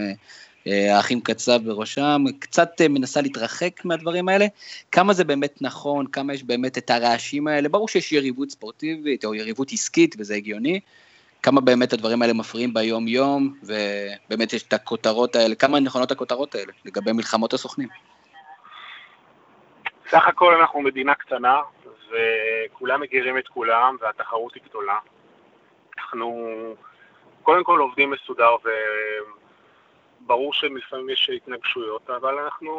אה, 0.66 0.96
האחים 0.96 1.20
קצב 1.20 1.60
בראשם, 1.64 2.24
קצת 2.38 2.80
אה, 2.80 2.88
מנסה 2.88 3.20
להתרחק 3.20 3.84
מהדברים 3.84 4.28
האלה. 4.28 4.46
כמה 4.92 5.12
זה 5.12 5.24
באמת 5.24 5.62
נכון, 5.62 6.06
כמה 6.06 6.34
יש 6.34 6.42
באמת 6.44 6.78
את 6.78 6.90
הרעשים 6.90 7.48
האלה, 7.48 7.68
ברור 7.68 7.88
שיש 7.88 8.12
יריבות 8.12 8.50
ספורטיבית 8.50 9.24
או 9.24 9.34
יריבות 9.34 9.72
עסקית 9.72 10.16
וזה 10.18 10.34
הגיוני. 10.34 10.80
כמה 11.42 11.60
באמת 11.60 11.92
הדברים 11.92 12.22
האלה 12.22 12.32
מפריעים 12.32 12.74
ביום-יום, 12.74 13.54
ובאמת 13.62 14.52
יש 14.52 14.62
את 14.62 14.72
הכותרות 14.72 15.36
האלה, 15.36 15.54
כמה 15.54 15.80
נכונות 15.80 16.10
הכותרות 16.10 16.54
האלה 16.54 16.72
לגבי 16.84 17.12
מלחמות 17.12 17.52
הסוכנים. 17.52 17.88
סך 20.10 20.28
הכל 20.28 20.54
אנחנו 20.60 20.80
מדינה 20.80 21.14
קטנה, 21.14 21.56
וכולם 22.10 23.00
מכירים 23.00 23.38
את 23.38 23.48
כולם, 23.48 23.96
והתחרות 24.00 24.54
היא 24.54 24.62
גדולה. 24.68 24.98
אנחנו 25.98 26.54
קודם 27.42 27.64
כל 27.64 27.78
עובדים 27.80 28.10
מסודר 28.10 28.54
ו... 28.64 28.68
ברור 30.20 30.54
שלפעמים 30.54 31.10
יש 31.10 31.30
התנגשויות, 31.30 32.10
אבל 32.10 32.38
אנחנו 32.38 32.72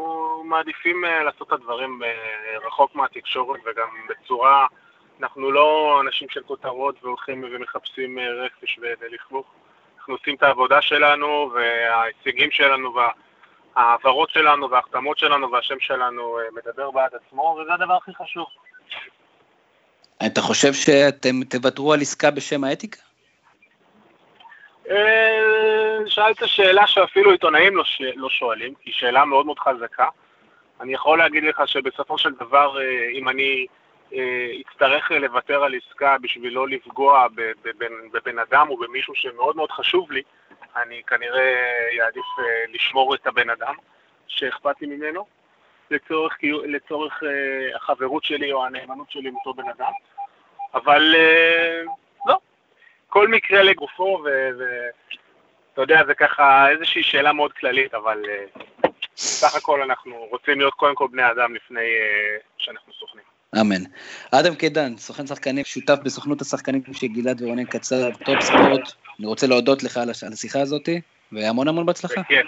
מעדיפים 0.45 1.05
אה, 1.05 1.23
לעשות 1.23 1.47
את 1.47 1.53
הדברים 1.53 2.03
אה, 2.03 2.57
רחוק 2.67 2.95
מהתקשורת 2.95 3.59
וגם 3.65 3.87
בצורה, 4.09 4.67
אנחנו 5.19 5.51
לא 5.51 5.97
אנשים 6.01 6.29
של 6.29 6.43
כותרות 6.43 7.03
והולכים 7.03 7.43
ומחפשים 7.51 8.19
אה, 8.19 8.29
רכש 8.29 8.79
ולכלוך. 8.81 9.47
אנחנו 9.97 10.13
עושים 10.13 10.35
את 10.35 10.43
העבודה 10.43 10.81
שלנו 10.81 11.51
וההישגים 11.53 12.51
שלנו 12.51 12.93
וההעברות 13.75 14.29
שלנו 14.29 14.69
וההחתמות 14.69 15.17
שלנו 15.17 15.51
והשם 15.51 15.79
שלנו 15.79 16.37
מדבר 16.53 16.91
בעד 16.91 17.11
עצמו, 17.15 17.59
וזה 17.61 17.73
הדבר 17.73 17.93
הכי 17.93 18.11
חשוב. 18.15 18.45
אתה 20.25 20.41
חושב 20.41 20.73
שאתם 20.73 21.43
תוותרו 21.43 21.93
על 21.93 22.01
עסקה 22.01 22.31
בשם 22.31 22.63
האתיקה? 22.63 23.01
אה, 24.89 25.97
שאלת 26.07 26.37
שאלה 26.45 26.87
שאפילו 26.87 27.31
עיתונאים 27.31 27.75
לא, 27.75 27.83
ש... 27.83 28.01
לא 28.15 28.29
שואלים, 28.29 28.73
היא 28.85 28.93
שאלה 28.93 29.25
מאוד 29.25 29.45
מאוד 29.45 29.59
חזקה. 29.59 30.07
אני 30.81 30.93
יכול 30.93 31.17
להגיד 31.17 31.43
לך 31.43 31.61
שבסופו 31.65 32.17
של 32.17 32.33
דבר, 32.39 32.81
אה, 32.81 33.09
אם 33.13 33.29
אני 33.29 33.65
אה, 34.13 34.51
אצטרך 34.61 35.11
לוותר 35.11 35.63
על 35.63 35.75
עסקה 35.75 36.17
בשביל 36.21 36.53
לא 36.53 36.67
לפגוע 36.67 37.27
בבן, 37.35 37.93
בבן 38.13 38.39
אדם 38.39 38.67
או 38.69 38.77
במישהו 38.77 39.15
שמאוד 39.15 39.55
מאוד 39.55 39.71
חשוב 39.71 40.11
לי, 40.11 40.21
אני 40.75 41.01
כנראה 41.07 41.53
אעדיף 42.01 42.25
לשמור 42.73 43.15
את 43.15 43.27
הבן 43.27 43.49
אדם 43.49 43.73
שאכפת 44.27 44.81
לי 44.81 44.87
ממנו, 44.87 45.25
לצורך, 45.91 46.37
לצורך 46.65 47.23
החברות 47.75 48.23
שלי 48.23 48.51
או 48.51 48.65
הנאמנות 48.65 49.11
שלי 49.11 49.29
עם 49.29 49.35
אותו 49.35 49.53
בן 49.53 49.69
אדם. 49.69 49.91
אבל 50.73 51.15
כל 53.11 53.27
מקרה 53.27 53.63
לגופו, 53.63 54.23
ואתה 54.23 55.81
יודע, 55.81 56.01
זה 56.07 56.13
ככה 56.13 56.69
איזושהי 56.69 57.03
שאלה 57.03 57.33
מאוד 57.33 57.53
כללית, 57.53 57.93
אבל 57.93 58.23
אה, 58.25 58.89
סך 59.15 59.55
הכל 59.55 59.81
אנחנו 59.81 60.15
רוצים 60.29 60.59
להיות 60.59 60.73
קודם 60.73 60.95
כל 60.95 61.07
בני 61.11 61.31
אדם 61.31 61.55
לפני 61.55 61.79
אה, 61.79 62.43
שאנחנו 62.57 62.93
סוכנים. 62.93 63.23
אמן. 63.61 63.83
אדם 64.31 64.55
קידן, 64.55 64.97
סוכן 64.97 65.27
שחקנים, 65.27 65.65
שותף 65.65 65.95
בסוכנות 66.03 66.41
השחקנים 66.41 66.81
של 66.93 67.07
גלעד 67.07 67.41
ורונן 67.41 67.65
קצר, 67.65 68.09
טופ 68.25 68.39
ספורט. 68.39 68.93
אני 69.19 69.27
רוצה 69.27 69.47
להודות 69.47 69.83
לך 69.83 69.97
על 69.97 70.09
השיחה 70.33 70.61
הזאת, 70.61 70.89
והמון 71.31 71.67
המון 71.67 71.85
בהצלחה. 71.85 72.23
כן. 72.23 72.45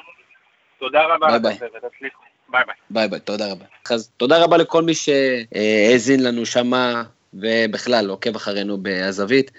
תודה 0.80 1.04
רבה. 1.04 1.40
ביי 1.40 1.58
ביי. 1.60 2.10
ביי 2.54 2.64
ביי. 2.66 2.76
ביי 2.90 3.08
ביי, 3.08 3.20
תודה 3.20 3.52
רבה. 3.52 3.66
אז 3.90 4.10
תודה 4.18 4.44
רבה 4.44 4.58
לכל 4.58 4.84
מי 4.84 4.94
שהאזין 4.94 6.24
לנו 6.24 6.46
שמה, 6.46 7.04
ובכלל 7.34 8.10
עוקב 8.10 8.36
אחרינו 8.36 8.78
בהזווית. 8.84 9.52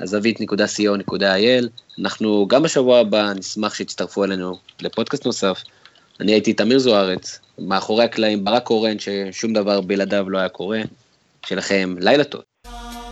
הזווית.co.il. 0.00 1.66
אנחנו 2.00 2.46
גם 2.48 2.62
בשבוע 2.62 2.98
הבא 2.98 3.32
נשמח 3.32 3.74
שיצטרפו 3.74 4.24
אלינו 4.24 4.58
לפודקאסט 4.80 5.26
נוסף. 5.26 5.62
אני 6.20 6.32
הייתי 6.32 6.52
תמיר 6.52 6.78
זוארץ, 6.78 7.38
מאחורי 7.58 8.04
הקלעים 8.04 8.44
ברק 8.44 8.62
קורן, 8.62 8.96
ששום 8.98 9.52
דבר 9.52 9.80
בלעדיו 9.80 10.30
לא 10.30 10.38
היה 10.38 10.48
קורה. 10.48 10.80
שלכם 11.46 11.94
לילה 11.98 12.24
טוב. 12.24 12.42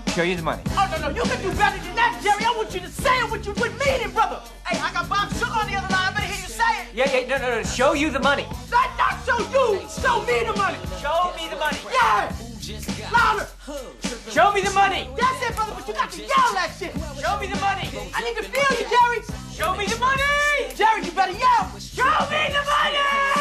Show 0.07 0.25
you 0.25 0.37
the 0.37 0.43
money. 0.43 0.65
Oh, 0.77 0.87
no, 0.91 0.97
no, 1.03 1.09
you 1.17 1.23
can 1.31 1.41
do 1.47 1.51
better 1.63 1.81
than 1.85 1.95
that, 2.01 2.13
Jerry. 2.25 2.45
I 2.45 2.53
want 2.59 2.75
you 2.75 2.81
to 2.81 2.93
say 3.03 3.15
it 3.23 3.31
with 3.33 3.43
you, 3.47 3.53
with 3.61 3.75
meaning, 3.83 4.13
brother. 4.17 4.41
Hey, 4.67 4.77
I 4.87 4.89
got 4.97 5.09
Bob 5.13 5.29
Sugar 5.39 5.59
on 5.61 5.67
the 5.71 5.77
other 5.81 5.93
line. 5.97 6.20
Yeah, 6.93 7.07
yeah, 7.13 7.27
no, 7.29 7.39
no, 7.39 7.55
no. 7.57 7.63
Show 7.63 7.93
you 7.93 8.11
the 8.11 8.19
money. 8.19 8.47
Not, 8.71 8.91
not 8.99 9.25
show 9.25 9.39
you. 9.39 9.81
Show 9.89 10.23
me 10.27 10.45
the 10.45 10.55
money. 10.57 10.79
Show 11.01 11.33
me 11.37 11.49
the 11.49 11.57
money. 11.57 11.79
Yeah. 11.93 12.33
Louder. 13.13 13.47
Show 14.31 14.53
me 14.53 14.61
the 14.63 14.71
money. 14.73 15.09
That's 15.17 15.51
it, 15.51 15.55
brother, 15.55 15.73
but 15.77 15.87
you 15.87 15.95
got 15.95 16.11
to 16.11 16.21
yell 16.21 16.53
that 16.55 16.75
shit. 16.79 16.93
Show 17.21 17.39
me 17.39 17.47
the 17.47 17.61
money. 17.61 17.89
I 18.15 18.23
need 18.25 18.37
to 18.37 18.43
feel 18.43 18.79
you, 18.79 18.87
Jerry. 18.91 19.23
Show 19.55 19.77
me 19.77 19.87
the 19.87 19.99
money. 19.99 20.75
Jerry, 20.75 21.05
you 21.05 21.13
better 21.13 21.33
yell. 21.33 21.79
Show 21.79 22.05
me 22.31 22.51
the 22.51 22.65
money. 22.67 23.40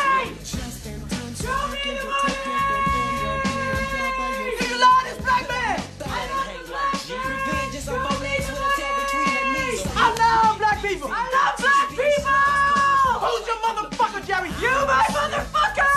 My 14.90 15.06
motherfucker. 15.14 15.88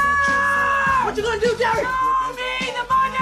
What 1.05 1.17
you 1.17 1.23
gonna 1.23 1.41
do, 1.41 1.57
Jerry? 1.57 1.85
Show 1.85 2.33
me 2.37 2.73
the 2.77 2.85
money. 2.93 3.19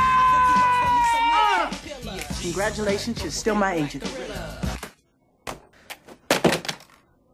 Congratulations, 2.42 3.22
you're 3.22 3.30
still 3.30 3.54
my 3.54 3.74
agent. 3.74 4.02